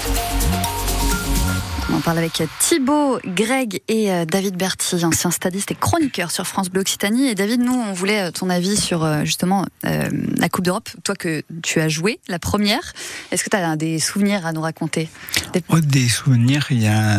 [1.95, 6.69] On parle avec Thibaut, Greg et euh, David Berti, ancien stadiste et chroniqueur sur France
[6.69, 7.29] Bleu Occitanie.
[7.29, 10.89] Et David, nous, on voulait euh, ton avis sur euh, justement la Coupe d'Europe.
[11.05, 12.93] Toi que tu as joué, la première,
[13.31, 15.09] est-ce que tu as des souvenirs à nous raconter?
[15.53, 17.19] Des, oh, des souvenirs, il y, a,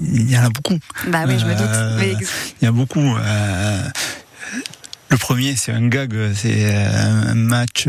[0.00, 0.78] il y en a beaucoup.
[1.08, 2.18] Bah oui, je me doute.
[2.62, 3.16] Il y a beaucoup.
[5.10, 7.88] Le premier, c'est un gag, c'est un match.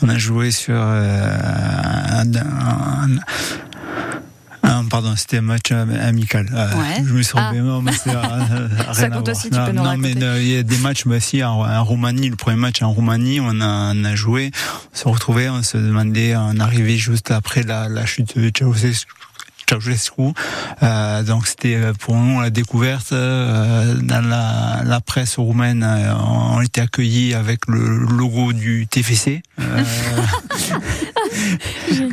[0.00, 2.24] on a joué sur un,
[4.80, 6.48] ah, pardon, c'était un match amical.
[6.52, 6.68] Euh,
[7.04, 7.58] je me suis trompé.
[7.58, 8.12] Non, mais c'est
[8.92, 11.20] Ça compte aussi, tu peux nous Non, mais euh, il y a des matchs, mais
[11.20, 14.50] si, en, Roumanie, le premier match en Roumanie, on a, on a joué,
[14.92, 19.06] on s'est retrouvé, on se demandait, on arrivait juste après la, la chute de Ceausescu
[20.82, 23.12] euh, donc c'était euh, pour nous la découverte.
[23.12, 29.42] Euh, dans la, la, presse roumaine, euh, on était accueillis avec le logo du TFC.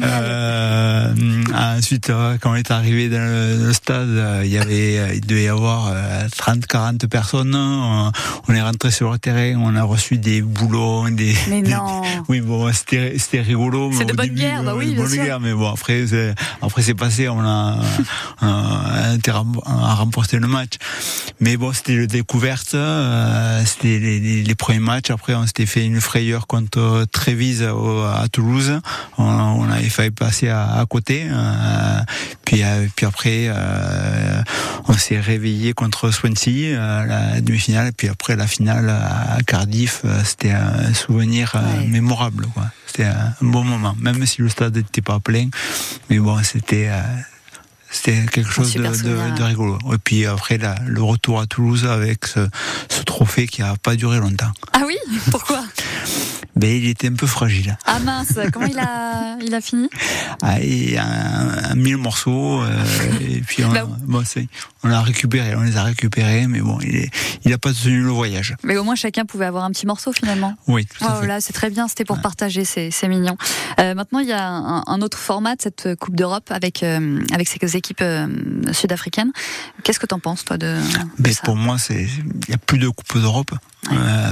[0.03, 1.13] Euh,
[1.53, 2.11] ensuite,
[2.41, 5.93] quand on est arrivé dans le, stade, il y avait, il devait y avoir
[6.27, 7.55] 30-40 personnes.
[7.55, 11.35] On est rentré sur le terrain, on a reçu des boulons, des.
[11.49, 12.01] Mais non.
[12.29, 13.91] oui, bon, c'était, c'était rigolo.
[13.95, 15.23] C'est de bonne guerre, bah oui, bien sûr.
[15.23, 16.05] Guerre, mais bon, après,
[16.61, 17.77] après c'est passé, on a,
[18.41, 20.73] a, remporté le match.
[21.39, 22.75] Mais bon, c'était la découverte,
[23.65, 25.09] c'était les, les, premiers matchs.
[25.09, 28.51] Après, on s'était fait une frayeur contre Trévise à Toulouse
[29.17, 31.27] on, avait failli passer à, côté.
[31.29, 31.99] Euh,
[32.45, 34.41] puis, euh, puis après, euh,
[34.87, 37.91] on s'est réveillé contre Swansea, la demi-finale.
[37.95, 41.55] Puis après, la finale à Cardiff, c'était un souvenir
[41.87, 42.47] mémorable.
[42.85, 45.49] C'était un bon moment, même si le stade n'était pas plein.
[46.09, 46.89] Mais bon, c'était
[47.91, 49.77] c'était quelque chose de, de, rigolo.
[49.93, 52.47] Et puis après, le retour à Toulouse avec ce,
[52.89, 54.51] ce trophée qui a pas duré longtemps.
[54.73, 54.97] Ah oui?
[55.29, 55.63] Pourquoi?
[56.55, 57.77] Ben, il était un peu fragile.
[57.85, 59.89] Ah mince, comment il a, il a fini?
[60.41, 62.83] Ah, il a un, mille morceaux, euh,
[63.21, 64.23] et puis on, bah, bon,
[64.83, 67.09] on a récupéré, on les a récupérés, mais bon, il, est,
[67.45, 68.55] il a pas tenu le voyage.
[68.63, 70.55] Mais au moins chacun pouvait avoir un petit morceau finalement.
[70.67, 73.37] Oui, tout à oh, c'est très bien, c'était pour partager, c'est mignon.
[73.79, 77.47] Euh, maintenant, il y a un, autre format de cette Coupe d'Europe avec, euh, avec
[77.47, 78.03] ces équipes
[78.71, 79.31] sud-africaines.
[79.83, 80.77] Qu'est-ce que tu en penses, toi, de,
[81.17, 82.07] ben, Pour moi, il
[82.49, 83.51] n'y a plus de Coupe d'Europe.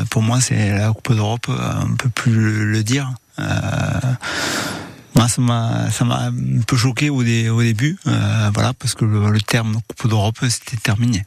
[0.09, 3.11] Pour moi, c'est la Coupe d'Europe, on peut plus le, dire.
[3.39, 3.43] Euh,
[5.15, 9.05] moi, ça m'a, ça m'a un peu choqué au, au début, euh, voilà, parce que
[9.05, 11.25] le, terme Coupe d'Europe, c'était terminé.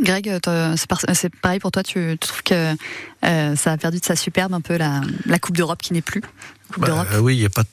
[0.00, 0.38] Greg,
[0.76, 2.74] c'est pareil pour toi, tu, trouves que
[3.22, 5.02] ça a perdu de sa superbe un peu la,
[5.40, 6.22] Coupe d'Europe qui n'est plus?
[6.72, 7.64] Coupe bah, Oui, il y a pas,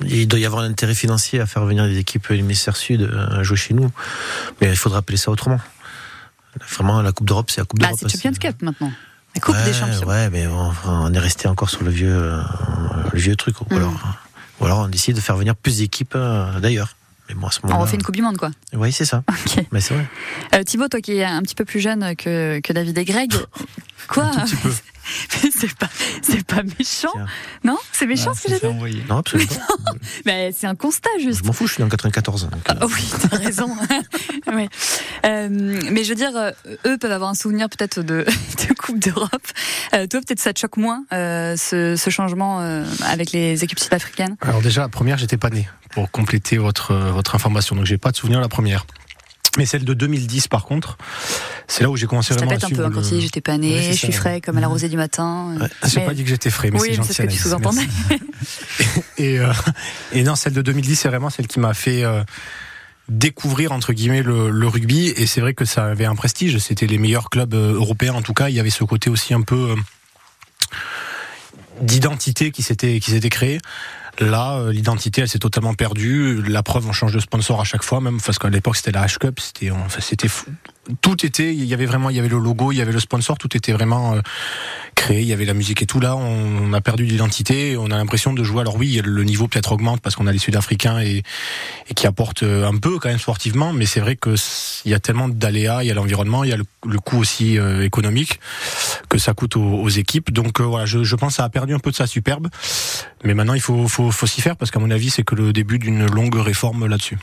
[0.00, 3.10] il doit y avoir un intérêt financier à faire venir des équipes du hémisphère sud
[3.30, 3.90] à jouer chez nous,
[4.60, 5.60] mais il faudra appeler ça autrement.
[6.70, 8.00] Vraiment, la Coupe d'Europe, c'est la Coupe bah, d'Europe.
[8.02, 8.92] C'est Champions Cup maintenant.
[9.34, 10.06] La Coupe des Champions.
[10.06, 12.40] Ouais, mais on, est resté encore sur le vieux, euh,
[13.12, 13.60] le vieux truc.
[13.60, 13.76] Ou, mm.
[13.76, 13.94] alors,
[14.60, 16.96] ou, alors, on décide de faire venir plus d'équipes euh, d'ailleurs.
[17.28, 18.50] Mais bon, on refait une Coupe du Monde, quoi.
[18.74, 19.22] Oui, c'est ça.
[19.72, 20.06] Mais c'est vrai.
[20.54, 23.32] Euh, Thibaut, toi qui es un petit peu plus jeune que, que David et Greg,
[24.08, 24.70] quoi Un petit peu.
[25.58, 25.88] c'est pas,
[26.22, 27.12] c'est pas méchant.
[27.64, 29.50] Non C'est méchant bah, ce que j'ai dit Non, absolument
[30.26, 31.40] Mais c'est un constat juste.
[31.40, 32.48] Je m'en fous, je suis en 94.
[32.66, 32.86] Ah, euh.
[32.94, 33.68] oui, t'as raison.
[35.24, 36.50] Euh, mais je veux dire, euh,
[36.86, 38.24] eux peuvent avoir un souvenir peut-être de,
[38.68, 39.46] de Coupe d'Europe.
[39.94, 43.78] Euh, toi, peut-être ça te choque moins euh, ce, ce, changement euh, avec les équipes
[43.78, 44.36] sud-africaines?
[44.40, 48.10] Alors déjà, la première, j'étais pas né pour compléter votre votre information, donc j'ai pas
[48.10, 48.86] de souvenir de la première.
[49.58, 50.96] Mais celle de 2010, par contre,
[51.68, 52.86] c'est là où j'ai commencé vraiment à suivre.
[52.86, 54.96] un peu, hein, quand j'étais pas né, je suis frais comme à la rosée du
[54.96, 55.56] matin.
[55.60, 57.08] Ouais, j'ai pas dit que j'étais frais, mais oui, c'est gentil.
[57.08, 57.82] C'est ce que tu sous-entendais.
[59.18, 59.52] et, euh,
[60.12, 62.22] et non, celle de 2010, c'est vraiment celle qui m'a fait euh,
[63.08, 65.08] découvrir entre guillemets le, le rugby.
[65.16, 66.56] Et c'est vrai que ça avait un prestige.
[66.58, 68.48] C'était les meilleurs clubs euh, européens, en tout cas.
[68.48, 69.76] Il y avait ce côté aussi un peu euh,
[71.82, 73.60] d'identité qui s'était qui s'était créé.
[74.20, 76.42] Là, euh, l'identité, elle s'est totalement perdue.
[76.42, 79.06] La preuve, on change de sponsor à chaque fois, même parce qu'à l'époque c'était la
[79.06, 79.40] H Cup.
[79.40, 80.28] C'était, enfin, c'était
[81.00, 81.54] tout était.
[81.54, 83.56] Il y avait vraiment, il y avait le logo, il y avait le sponsor, tout
[83.56, 84.20] était vraiment euh,
[84.94, 85.20] créé.
[85.20, 86.00] Il y avait la musique et tout.
[86.00, 87.76] Là, on, a perdu l'identité.
[87.76, 88.62] On a l'impression de jouer.
[88.62, 91.22] Alors oui, le niveau peut-être augmente parce qu'on a les Sud-Africains et,
[91.94, 93.72] qui apportent euh, un peu quand même sportivement.
[93.72, 94.34] Mais c'est vrai que
[94.84, 97.58] il y a tellement d'aléas, il y a l'environnement, il y a le, coût aussi
[97.58, 98.40] euh, économique
[99.08, 100.32] que ça coûte aux, aux équipes.
[100.32, 102.48] Donc voilà, je, je, pense que ça a perdu un peu de sa superbe.
[103.24, 105.52] Mais maintenant, il faut, faut, faut s'y faire parce qu'à mon avis, c'est que le
[105.52, 107.18] début d'une longue réforme là-dessus.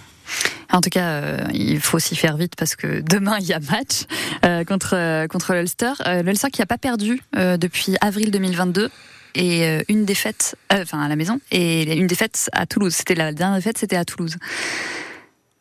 [0.71, 3.59] En tout cas, euh, il faut s'y faire vite parce que demain il y a
[3.59, 4.03] match
[4.45, 5.93] euh, contre euh, contre l'Ulster.
[6.23, 8.89] L'Ulster qui n'a pas perdu depuis avril 2022
[9.35, 12.93] et une défaite, enfin à la maison et une défaite à Toulouse.
[12.93, 14.37] C'était la dernière défaite, c'était à Toulouse.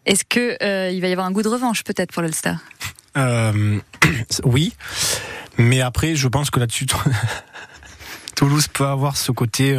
[0.06, 0.56] Est-ce que
[0.92, 2.54] il va y avoir un goût de revanche peut-être pour l'Ulster?
[4.44, 4.72] Oui,
[5.58, 6.86] mais après je pense que là-dessus
[8.36, 9.76] Toulouse peut avoir ce côté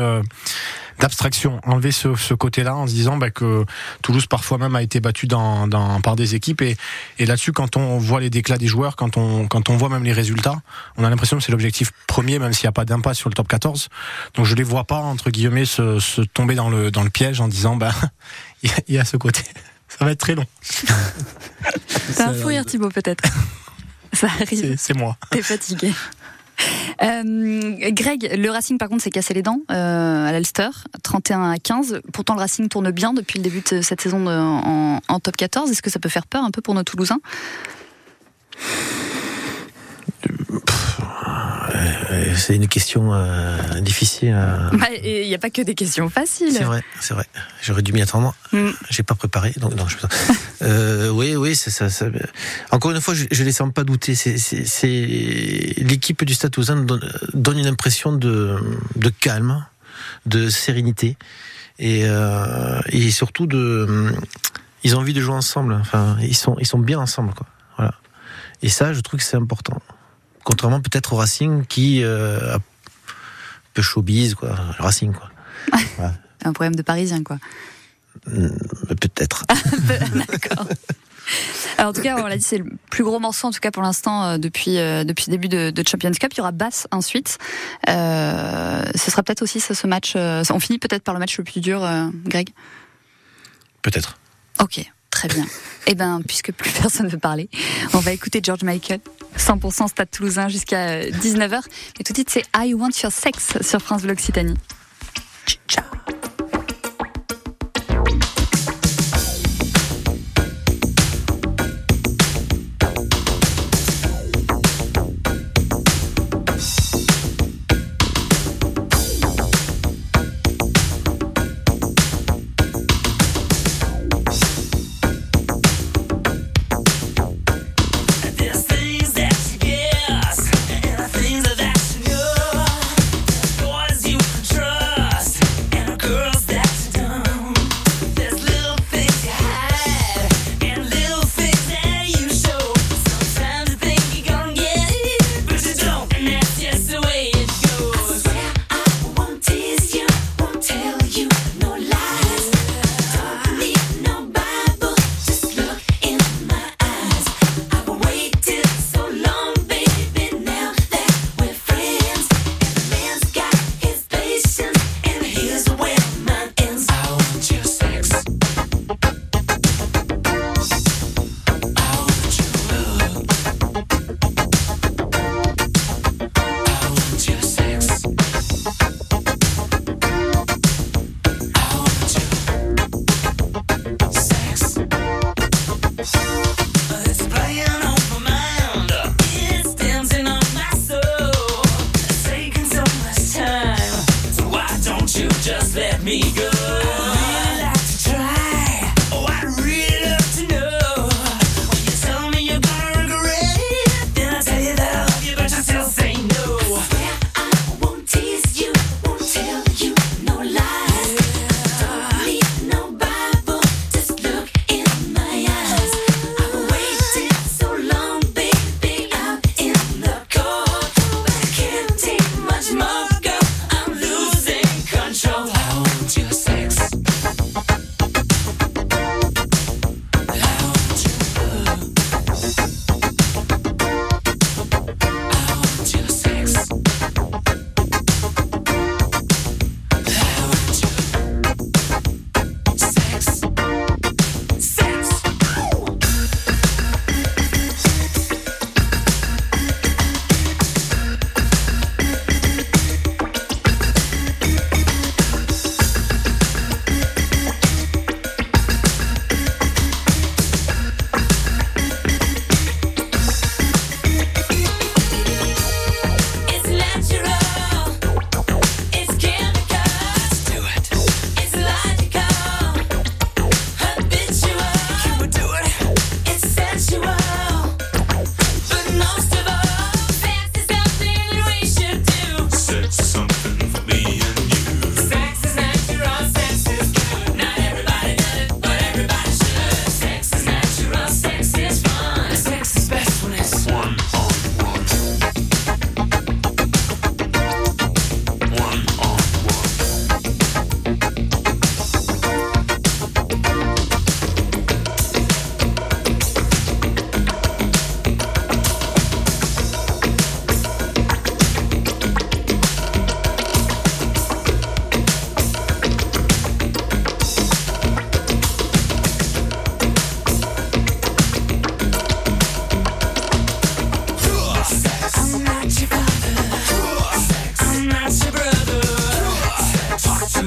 [0.99, 3.65] d'abstraction, enlever ce, ce côté-là en se disant bah, que
[4.01, 6.77] Toulouse parfois même a été battu dans, dans, par des équipes et,
[7.17, 10.03] et là-dessus quand on voit les déclats des joueurs, quand on, quand on voit même
[10.03, 10.61] les résultats,
[10.97, 13.33] on a l'impression que c'est l'objectif premier même s'il n'y a pas d'impasse sur le
[13.35, 13.89] top 14.
[14.35, 17.41] Donc je les vois pas entre guillemets se, se tomber dans le, dans le piège
[17.41, 17.93] en disant bah
[18.63, 19.41] il y, y, a ce côté.
[19.87, 20.45] Ça va être très long.
[22.15, 23.23] T'as un fou rire Thibaut peut-être.
[24.13, 24.75] Ça arrive.
[24.77, 25.17] C'est moi.
[25.31, 25.93] T'es fatigué.
[27.01, 30.67] Euh, Greg, le Racing par contre s'est cassé les dents euh, à l'Ulster,
[31.01, 32.01] 31 à 15.
[32.11, 35.71] Pourtant le Racing tourne bien depuis le début de cette saison en, en, top 14.
[35.71, 37.21] Est-ce que ça peut faire peur un peu pour nos Toulousains?
[42.35, 44.35] C'est une question euh, difficile.
[44.73, 46.51] Il bah, n'y a pas que des questions faciles.
[46.51, 47.25] C'est vrai, c'est vrai.
[47.61, 48.35] J'aurais dû m'y attendre.
[48.51, 48.69] Mm.
[48.89, 49.87] J'ai pas préparé, donc non.
[49.87, 49.97] Je...
[50.63, 52.07] euh, oui, oui, c'est ça, ça,
[52.71, 54.15] Encore une fois, je, je les sens pas douter.
[54.15, 58.57] C'est l'équipe du Stade Toulousain donne, donne, une impression de,
[58.95, 59.65] de calme,
[60.25, 61.17] de sérénité
[61.77, 64.13] et, euh, et surtout de.
[64.83, 65.73] Ils ont envie de jouer ensemble.
[65.73, 67.47] Enfin, ils sont, ils sont bien ensemble, quoi.
[67.77, 67.93] Voilà.
[68.61, 69.81] Et ça, je trouve que c'est important
[70.49, 72.59] contrairement peut-être au Racing qui euh, un
[73.75, 75.29] peu showbiz quoi, le Racing quoi.
[76.43, 77.37] Un problème de Parisien quoi.
[78.25, 79.45] Peut-être.
[80.15, 80.65] D'accord.
[81.77, 83.69] Alors, en tout cas, on l'a dit, c'est le plus gros morceau, en tout cas
[83.69, 86.33] pour l'instant, euh, depuis euh, depuis le début de, de, Champions Cup.
[86.33, 87.37] Il y aura Basse ensuite.
[87.87, 90.15] Euh, ce sera peut-être aussi ce, ce match.
[90.15, 92.49] On finit peut-être par le match le plus dur, euh, Greg?
[93.83, 94.17] Peut-être.
[94.59, 95.45] Ok, très bien.
[95.87, 97.49] Eh ben, puisque plus personne ne veut parler,
[97.93, 98.99] on va écouter George Michael,
[99.37, 101.61] 100% Stade Toulousain jusqu'à 19h.
[101.99, 104.57] Et tout de suite, c'est I Want Your Sex sur France Bleu Occitanie.
[105.67, 105.83] Ciao.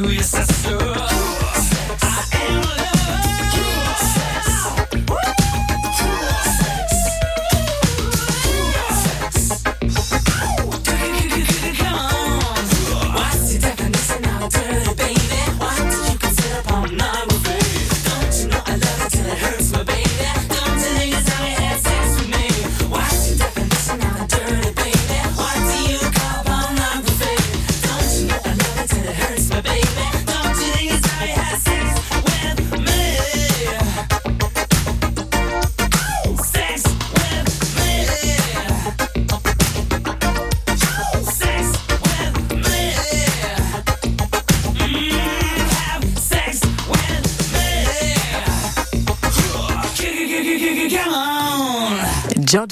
[0.02, 0.51] who you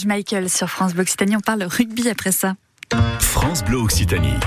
[0.01, 1.36] George Michael sur France Bleu Occitanie.
[1.36, 2.55] On parle rugby après ça.
[3.18, 4.38] France Bleu Occitanie.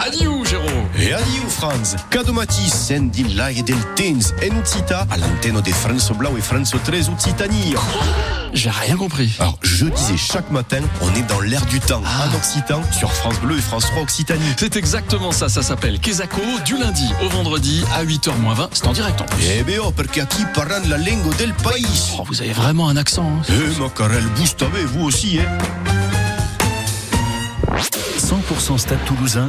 [0.00, 0.86] Adieu, Jérôme.
[0.96, 1.96] E adieu, Franz.
[2.10, 7.08] Cadomati, sendin l'aria del temps en Occita, à l'antenne de France Blau et France 13
[7.08, 7.74] Occitanie.
[8.52, 9.34] J'ai rien compris.
[9.38, 13.38] Alors, je disais chaque matin, on est dans l'air du temps, en Occitan, sur France
[13.38, 14.52] Bleu et France 3 Occitanie.
[14.56, 19.20] C'est exactement ça, ça s'appelle Quesaco, du lundi au vendredi à 8h20, c'est en direct
[19.20, 19.44] en plus.
[19.56, 21.86] Eh bien, oh, perché qui parle la langue del pays.
[22.18, 23.30] Oh, vous avez vraiment un accent.
[23.38, 23.42] Hein.
[23.50, 25.58] Eh, ma carelle boost avec vous aussi, hein.
[28.18, 29.48] 100% Stade Toulousain,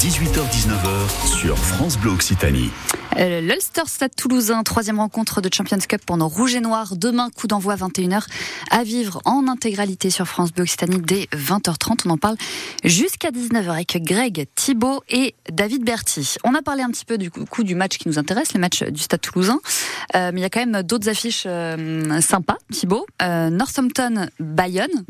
[0.00, 2.70] 18h-19h sur France Bleu Occitanie.
[3.18, 6.96] Euh, L'Ulster Stade Toulousain, troisième rencontre de Champions Cup nos Rouges et Noirs.
[6.96, 8.26] Demain, coup d'envoi 21h
[8.70, 12.02] à vivre en intégralité sur France Bleu Occitanie dès 20h30.
[12.06, 12.36] On en parle
[12.84, 16.36] jusqu'à 19h avec Greg, Thibaut et David Berti.
[16.44, 18.84] On a parlé un petit peu du coup du match qui nous intéresse, les matchs
[18.84, 19.60] du Stade Toulousain.
[20.16, 23.06] Euh, mais il y a quand même d'autres affiches euh, sympas, Thibaut.
[23.22, 25.04] Euh, Northampton, Bayonne.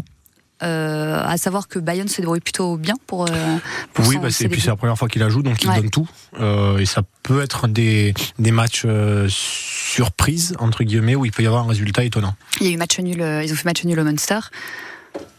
[0.63, 3.23] Euh, à savoir que Bayonne se débrouille plutôt bien pour.
[3.29, 3.57] euh,
[3.95, 5.69] pour Oui, son- bah, et puis c'est la première fois qu'il la joue, donc il
[5.69, 5.77] Ouais.
[5.77, 6.09] donne tout.
[6.41, 8.87] Euh, et ça peut être des, des matchs
[9.29, 12.35] surprises, entre guillemets, où il peut y avoir un résultat étonnant.
[12.61, 14.39] Il y a eu match nul, ils ont fait match nul au Munster.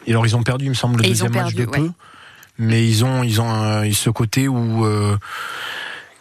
[0.05, 1.79] Et alors ils ont perdu, il me semble, le Et deuxième match de peu.
[1.81, 1.89] ouais.
[2.57, 4.85] Mais ils ont, ils ont euh, ce côté où.
[4.85, 5.17] euh,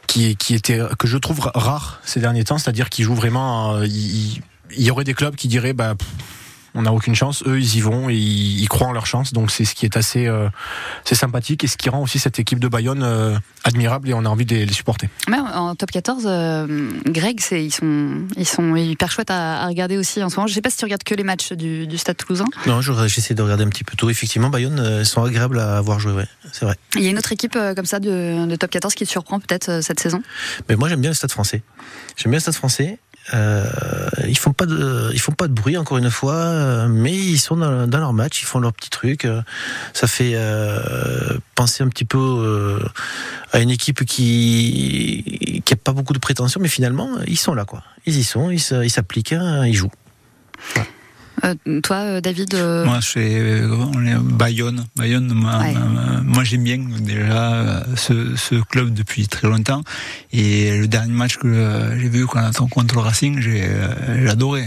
[0.07, 3.77] qui, qui était que je trouve rare ces derniers temps, c'est-à-dire qu'ils jouent vraiment.
[3.77, 4.43] euh, il,
[4.77, 6.09] y aurait des clubs qui diraient bah pff,
[6.75, 9.33] on n'a aucune chance, eux ils y vont et ils, ils croient en leur chance,
[9.33, 10.49] donc c'est ce qui est assez euh,
[11.05, 14.25] c'est sympathique et ce qui rend aussi cette équipe de Bayonne euh, admirable et on
[14.25, 15.09] a envie de les, les supporter.
[15.29, 19.97] Mais en top 14, euh, Greg, ils, sont, ils sont hyper chouettes à, à regarder
[19.99, 20.47] aussi en ce moment.
[20.47, 22.47] Je sais pas si tu regardes que les matchs du, du Stade Toulousain.
[22.67, 24.11] Non, je- j'essaie de regarder un petit peu tout.
[24.11, 26.77] Effectivement, Bayonne, ils sont agréables à avoir joué, ouais, c'est vrai.
[26.97, 29.11] Il y a une autre équipe euh, comme ça de, de top 14 qui te
[29.11, 30.23] surprend peut-être euh, cette saison?
[30.69, 31.63] Mais moi, j'aime bien le Stade Français.
[32.17, 32.99] J'aime bien le Stade Français.
[33.35, 33.65] Euh,
[34.27, 37.39] ils font pas de, ils font pas de bruit encore une fois, euh, mais ils
[37.39, 39.25] sont dans, leur match, ils font leur petit truc.
[39.25, 39.43] euh,
[39.95, 42.85] Ça fait euh, penser un petit peu euh,
[43.53, 47.65] à une équipe qui qui a pas beaucoup de prétention, mais finalement ils sont là
[47.65, 47.83] quoi.
[48.07, 49.93] Ils y sont, ils s'appliquent, hein, ils jouent.
[51.45, 54.85] Euh, toi, euh, David, euh, Moi, c'est euh, on est Bayonne.
[54.97, 55.75] Bayonne, moi, Ouais.
[56.25, 59.83] moi, j'aime bien déjà euh, ce, ce club depuis très longtemps.
[60.33, 63.65] Et le dernier match que j'ai vu quand on contre le Racing, j'ai
[64.29, 64.65] adoré.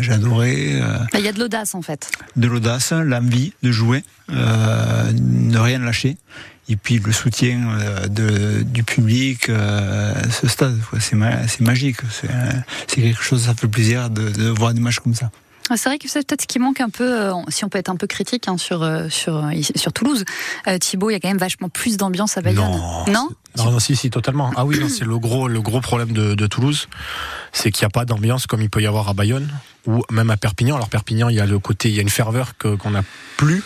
[0.00, 0.80] J'ai- adoré
[1.14, 2.10] il y a de l'audace en fait.
[2.36, 4.02] de l'audace, l'envie de jouer,
[4.32, 6.16] euh, ne rien lâcher.
[6.70, 7.78] Et puis le soutien
[8.10, 11.98] de, du public, euh, ce stade, c'est ma- magique.
[12.10, 12.28] C'est
[12.88, 15.30] c'est quelque chose, ça fait plaisir de, de voir des matchs comme ça.
[15.70, 17.78] Ah, C'est vrai que c'est peut-être ce qui manque un peu, euh, si on peut
[17.78, 20.24] être un peu critique hein, sur, euh, sur, euh, sur Toulouse.
[20.66, 22.64] Euh, Thibaut, il y a quand même vachement plus d'ambiance à Bayonne.
[22.64, 23.04] Non.
[23.12, 23.28] Non?
[23.56, 24.50] Non, non, si, si, totalement.
[24.56, 26.88] Ah oui, c'est le gros, le gros problème de, de Toulouse,
[27.52, 29.48] c'est qu'il n'y a pas d'ambiance comme il peut y avoir à Bayonne
[29.86, 30.76] ou même à Perpignan.
[30.76, 33.02] Alors Perpignan, il y a le côté, il y a une ferveur que- qu'on n'a
[33.36, 33.62] plus.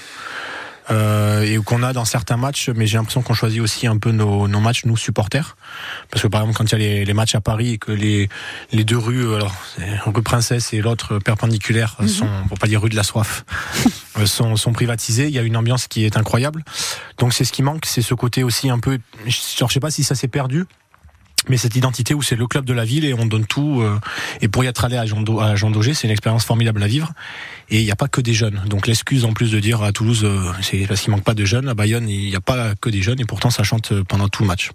[0.90, 4.10] Euh, et qu'on a dans certains matchs, mais j'ai l'impression qu'on choisit aussi un peu
[4.10, 5.56] nos, nos matchs, nous supporters,
[6.10, 7.92] parce que par exemple quand il y a les, les matchs à Paris et que
[7.92, 8.28] les,
[8.72, 12.08] les deux rues, alors c'est rue Princesse et l'autre perpendiculaire, Mhm.
[12.08, 13.44] sont, pour pas dire rue de la soif,
[14.18, 15.26] euh, sont, sont privatisées.
[15.28, 16.64] Il y a une ambiance qui est incroyable.
[17.18, 18.98] Donc c'est ce qui manque, c'est ce côté aussi un peu.
[19.26, 20.66] Je je sais pas si ça s'est perdu.
[21.48, 23.80] Mais cette identité où c'est le club de la ville et on donne tout.
[23.82, 23.98] euh,
[24.40, 26.82] et pour y être allé à Jean, Do- à Jean Daugé, c'est une expérience formidable
[26.82, 27.12] à vivre.
[27.70, 28.62] Et il n'y a pas que des jeunes.
[28.66, 31.44] Donc l'excuse en plus de dire à Toulouse, euh, c'est parce qu'il manque pas de
[31.44, 31.68] jeunes.
[31.68, 34.28] À Bayonne, il n'y a pas que des jeunes et pourtant ça chante euh, pendant
[34.28, 34.70] tout le match.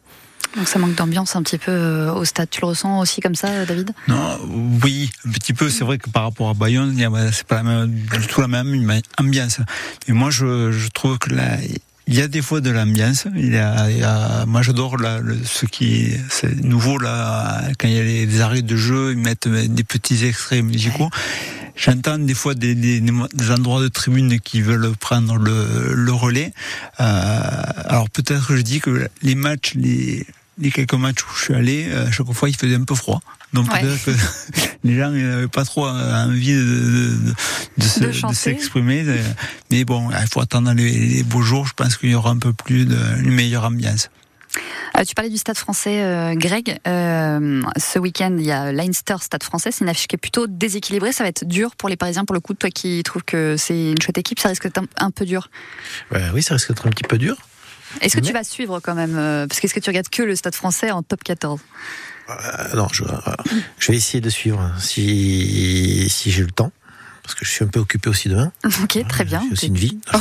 [0.56, 2.50] Donc ça manque d'ambiance un petit peu au stade.
[2.50, 3.92] Tu le ressens aussi comme ça, David?
[4.08, 4.40] Non,
[4.84, 5.70] oui, un petit peu.
[5.70, 8.48] C'est vrai que par rapport à Bayonne, a- c'est pas la même, du tout la
[8.48, 9.60] même ambiance.
[10.08, 11.58] Et moi, je, je trouve que là,
[12.08, 13.28] il y a des fois de l'ambiance.
[13.36, 17.62] Il y a, il y a- moi, j'adore là, le- ce qui c'est nouveau là,
[17.78, 21.10] quand il y a les, arrêts de jeu, ils mettent des petits extraits musicaux.
[21.76, 26.52] J'entends des fois des, des, des endroits de tribune qui veulent prendre le, le relais.
[27.00, 27.40] Euh,
[27.86, 30.26] alors peut-être que je dis que les matchs, les,
[30.58, 33.22] les quelques matchs où je suis allé, euh, chaque fois il faisait un peu froid.
[33.54, 33.82] Donc Ouais.
[33.82, 34.12] peut-être que
[34.84, 37.34] les gens n'avaient pas trop envie de, de,
[37.78, 38.36] de, se- De de chanter.
[38.36, 39.06] s'exprimer.
[39.72, 41.66] Mais bon, il faut attendre les, les beaux jours.
[41.68, 44.10] Je pense qu'il y aura un peu plus de, une meilleure ambiance.
[44.98, 46.80] Euh, tu parlais du stade français, euh, Greg.
[46.88, 49.72] Euh, ce week-end, il y a Leinster Stade français.
[49.72, 51.12] C'est une affiche qui est plutôt déséquilibrée.
[51.12, 52.54] Ça va être dur pour les Parisiens, pour le coup.
[52.56, 55.50] Toi qui trouves que c'est une chouette équipe, ça risque d'être un, un peu dur.
[56.34, 57.38] Oui, ça risque d'être un petit peu dur.
[58.02, 60.36] Est-ce que tu vas suivre quand même euh, Parce qu'est-ce que tu regardes que le
[60.36, 61.60] stade français en top 14
[62.30, 63.08] Euh, non, je, euh,
[63.80, 66.72] je vais essayer de suivre si, si j'ai le temps.
[67.24, 68.52] parce que je suis un peu occupé aussi demain.
[68.84, 69.42] Ok, très bien.
[69.48, 69.98] J'ai aussi une vie.
[70.14, 70.18] Oh.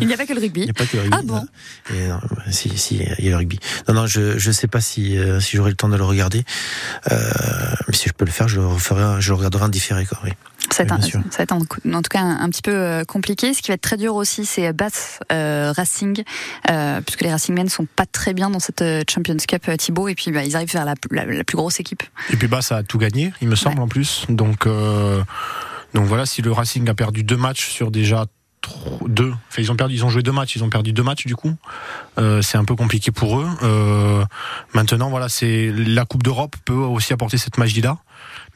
[0.00, 0.60] il n'y a pas que le rugby.
[0.60, 1.16] Il n'y a pas que le rugby.
[1.18, 1.46] Ah bon
[1.94, 3.58] Et non, si, si, il y a le rugby.
[3.88, 6.44] Non, non, je je sais pas si euh, si j'aurai le temps de le regarder.
[7.10, 7.30] Euh,
[7.88, 10.18] mais si je peux le faire, je le referai, je le regarderai en différé, quoi.
[10.24, 10.30] Oui.
[10.74, 11.60] Ça va, être ça va en,
[11.94, 13.54] en tout cas un, un petit peu euh, compliqué.
[13.54, 16.24] Ce qui va être très dur aussi, c'est Bath euh, Racing,
[16.68, 20.16] euh, puisque les Racingmen sont pas très bien dans cette euh, Champions Cup, Thibaut, et
[20.16, 22.02] puis bah, ils arrivent vers la, la, la plus grosse équipe.
[22.30, 24.24] Et puis ça a tout gagné, il me semble en plus.
[24.28, 25.22] Donc euh,
[25.94, 28.26] donc voilà, si le Racing a perdu deux matchs sur déjà
[29.06, 31.26] deux, enfin ils ont perdu, ils ont joué deux matchs, ils ont perdu deux matchs
[31.26, 31.54] du coup.
[32.18, 33.48] Euh, c'est un peu compliqué pour eux.
[33.62, 34.24] Euh,
[34.72, 37.98] maintenant voilà, c'est la Coupe d'Europe peut aussi apporter cette magie là.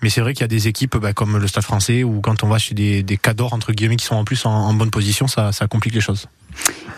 [0.03, 2.45] Mais c'est vrai qu'il y a des équipes bah, comme le Stade Français ou quand
[2.45, 5.27] on va chez des, des cadors entre guillemets qui sont en plus en, bonne position,
[5.27, 6.29] ça complique les choses.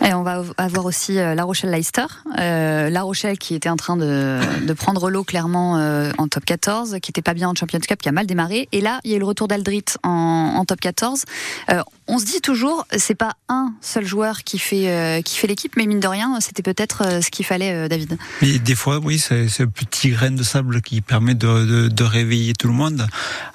[0.05, 2.07] Et on va avoir aussi euh, La Rochelle-Leicester.
[2.38, 6.44] Euh, la Rochelle qui était en train de, de prendre l'eau clairement euh, en top
[6.44, 8.68] 14, qui était pas bien en Champions Cup, qui a mal démarré.
[8.72, 11.24] Et là, il y a eu le retour d'Aldrit en, en top 14.
[11.70, 15.46] Euh, on se dit toujours, c'est pas un seul joueur qui fait, euh, qui fait
[15.46, 18.16] l'équipe, mais mine de rien, c'était peut-être euh, ce qu'il fallait, David.
[18.42, 22.05] Mais des fois, oui, c'est un petit grain de sable qui permet de, de, de
[22.05, 23.07] réveiller tout le monde.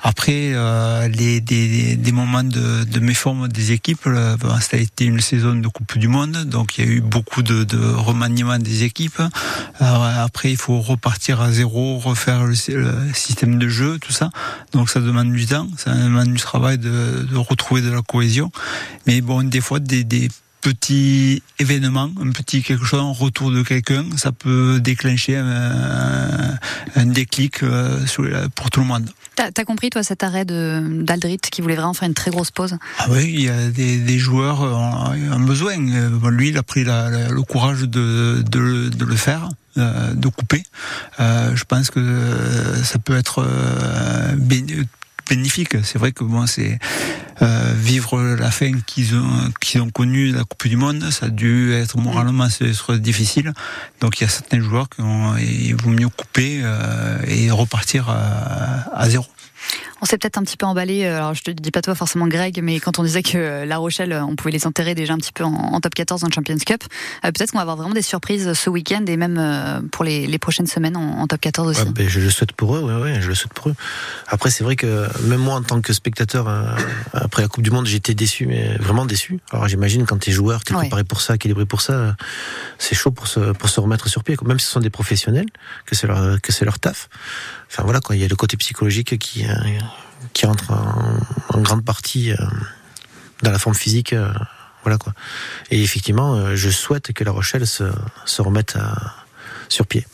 [0.01, 0.53] Après,
[1.09, 5.55] les, des, des moments de, de méforme des équipes, ben, ça a été une saison
[5.55, 9.21] de Coupe du Monde, donc il y a eu beaucoup de, de remaniement des équipes.
[9.79, 14.29] Après, il faut repartir à zéro, refaire le, le système de jeu, tout ça.
[14.73, 18.51] Donc ça demande du temps, ça demande du travail de, de retrouver de la cohésion.
[19.07, 20.29] Mais bon, des fois, des, des
[20.69, 26.57] petits événements, un petit quelque chose, un retour de quelqu'un, ça peut déclencher un,
[26.95, 27.99] un déclic euh,
[28.55, 29.07] pour tout le monde.
[29.35, 32.77] T'as as compris, toi, cet arrêt d'Aldrit qui voulait vraiment faire une très grosse pause?
[32.97, 35.75] Ah oui, il y a des, des joueurs ont, besoin.
[35.77, 39.49] Euh, Lui, il a pris la- la- le courage de, de, le- de le faire,
[39.77, 40.63] euh, de couper.
[41.19, 44.35] Euh, je pense que euh, ça peut être euh,
[45.29, 45.75] bénéfique.
[45.83, 46.79] C'est vrai que bon, c'est
[47.41, 51.29] euh, vivre la fin qu'ils ont qu'ils ont connue la Coupe du Monde, ça a
[51.29, 52.47] dû être moralement
[52.99, 53.53] difficile.
[54.01, 58.09] Donc il y a certains joueurs qui ont, il vaut mieux couper euh, et repartir
[58.09, 59.25] à zéro.
[60.01, 62.27] On s'est peut-être un petit peu emballé, euh, alors je te dis pas toi forcément
[62.27, 65.13] Greg, mais quand on disait que euh, La Rochelle, euh, on pouvait les enterrer déjà
[65.13, 66.83] un petit peu en, en top 14 dans le Champions Cup,
[67.23, 70.27] euh, peut-être qu'on va avoir vraiment des surprises ce week-end et même euh, pour les,
[70.27, 71.81] les prochaines semaines en, en top 14 aussi.
[71.81, 73.75] Ouais, ben, je le souhaite pour eux, ouais, ouais, je le souhaite pour eux.
[74.27, 76.47] Après, c'est vrai que même moi, en tant que spectateur,
[77.13, 79.39] après la Coupe du Monde, j'étais déçu, mais vraiment déçu.
[79.51, 82.15] Alors j'imagine quand t'es joueur, t'es préparé pour ça, équilibré pour ça,
[82.77, 84.35] c'est chaud pour se, pour se remettre sur pied.
[84.45, 85.47] Même si ce sont des professionnels,
[85.85, 87.09] que c'est leur, que c'est leur taf.
[87.75, 89.53] Enfin voilà, quoi, il y a le côté psychologique qui, euh,
[90.31, 92.37] qui rentre en, grande partie euh,
[93.43, 94.13] dans la forme physique.
[94.13, 94.31] euh,
[94.83, 95.11] voilà quoi.
[95.71, 97.83] Et effectivement, je souhaite que La Rochelle se,
[98.23, 98.77] se remette
[99.67, 100.05] sur pied.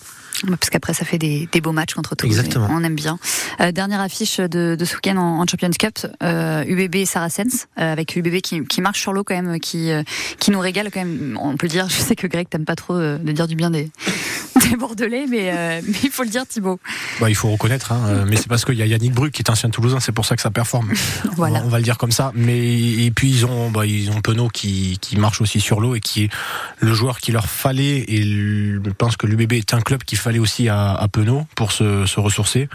[0.48, 2.38] Parce qu'après, ça fait des, des beaux matchs contre Toulouse.
[2.38, 2.68] Exactement.
[2.72, 3.20] On aime bien.
[3.60, 7.68] Euh, dernière affiche de, de ce week-end en, en Champions Cup, euh, UBB et Saracens,
[7.80, 10.04] euh, avec UBB qui, qui marche sur l'eau quand même, qui, euh,
[10.40, 11.38] qui nous régale quand même.
[11.42, 11.88] On peut le dire.
[11.90, 13.90] Je sais que Greg t'aime pas trop euh, de dire du bien des,
[14.70, 16.80] des Bordelais, mais, euh, mais il faut le dire, Thibaut.
[17.20, 19.42] Bah, il faut reconnaître, hein, euh, mais c'est parce qu'il y a Yannick Bruck qui
[19.42, 20.92] est ancien Toulousain, c'est pour ça que ça performe.
[21.36, 21.60] Voilà.
[21.60, 22.32] On, va, on va le dire comme ça.
[22.36, 22.60] Mais
[23.06, 26.00] et puis ils ont, bah, ils ont Penaud qui, qui marche aussi sur l'eau et
[26.00, 26.30] qui est
[26.80, 28.04] le joueur qu'il leur fallait.
[28.08, 31.72] Et je pense que l'UBB est un club qu'il fallait aussi à, à Penaud pour
[31.72, 32.70] se, se ressourcer.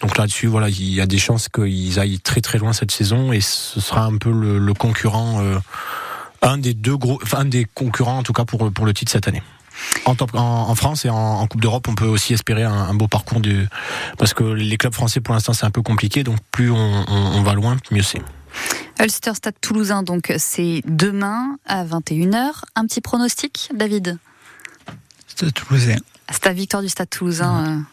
[0.00, 3.32] Donc là-dessus, voilà, il y a des chances qu'ils aillent très très loin cette saison
[3.32, 5.58] et ce sera un peu le, le concurrent, euh,
[6.42, 9.10] un des deux gros, enfin un des concurrents en tout cas pour pour le titre
[9.12, 9.42] cette année.
[10.04, 12.72] En, top, en, en France et en, en Coupe d'Europe, on peut aussi espérer un,
[12.72, 13.68] un beau parcours du,
[14.18, 17.32] parce que les clubs français pour l'instant c'est un peu compliqué, donc plus on, on-
[17.38, 18.20] on va loin, mieux c'est.
[19.00, 22.62] Ulster Stade Toulousain, donc c'est demain à 21h.
[22.74, 24.18] Un petit pronostic, David?
[25.28, 25.96] C'était toulousain.
[26.30, 27.84] C'est la victoire du Stade Toulousain.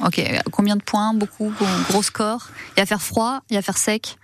[0.00, 0.22] euh, Ok,
[0.52, 1.52] combien de points Beaucoup,
[1.88, 2.48] gros, score?
[2.76, 4.16] Il y a à faire froid, il y a à faire sec?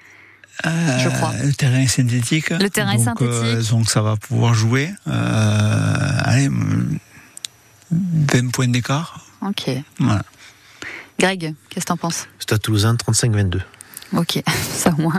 [0.64, 1.30] Je crois.
[1.34, 2.50] Euh, Le terrain est synthétique.
[2.50, 3.70] Le terrain est donc, euh, synthétique.
[3.72, 4.90] donc ça va pouvoir jouer.
[5.08, 6.98] Euh, allez, mm,
[7.90, 9.26] 20 points d'écart.
[9.42, 9.68] Ok.
[9.98, 10.22] Voilà.
[11.18, 12.28] Greg, qu'est-ce que t'en penses?
[12.38, 13.60] Stade Toulousain 35-22.
[14.16, 14.42] Ok,
[14.72, 15.18] ça au moins.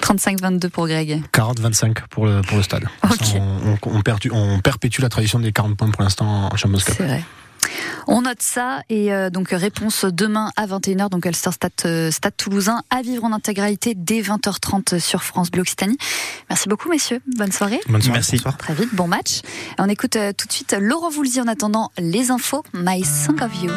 [0.00, 1.22] 35-22 pour Greg.
[1.32, 2.84] 40-25 pour le, pour le stade.
[3.04, 3.08] On,
[3.38, 6.94] on- on perdu- on perpétue la tradition des 40 points pour l'instant en Champions Cup.
[6.96, 7.24] C'est vrai.
[8.06, 12.36] On note ça et euh, donc réponse demain à 21h donc Ulster Stade, euh, Stade
[12.36, 15.98] Toulousain à vivre en intégralité dès 20h30 sur France Bleu Occitanie.
[16.48, 17.80] Merci beaucoup messieurs, bonne soirée.
[17.88, 18.18] Bonne soirée.
[18.18, 18.40] Merci.
[18.58, 19.40] Très vite, bon match.
[19.78, 23.62] On écoute euh, tout de suite Laurent Voulzy en attendant les infos My Song of
[23.62, 23.70] You.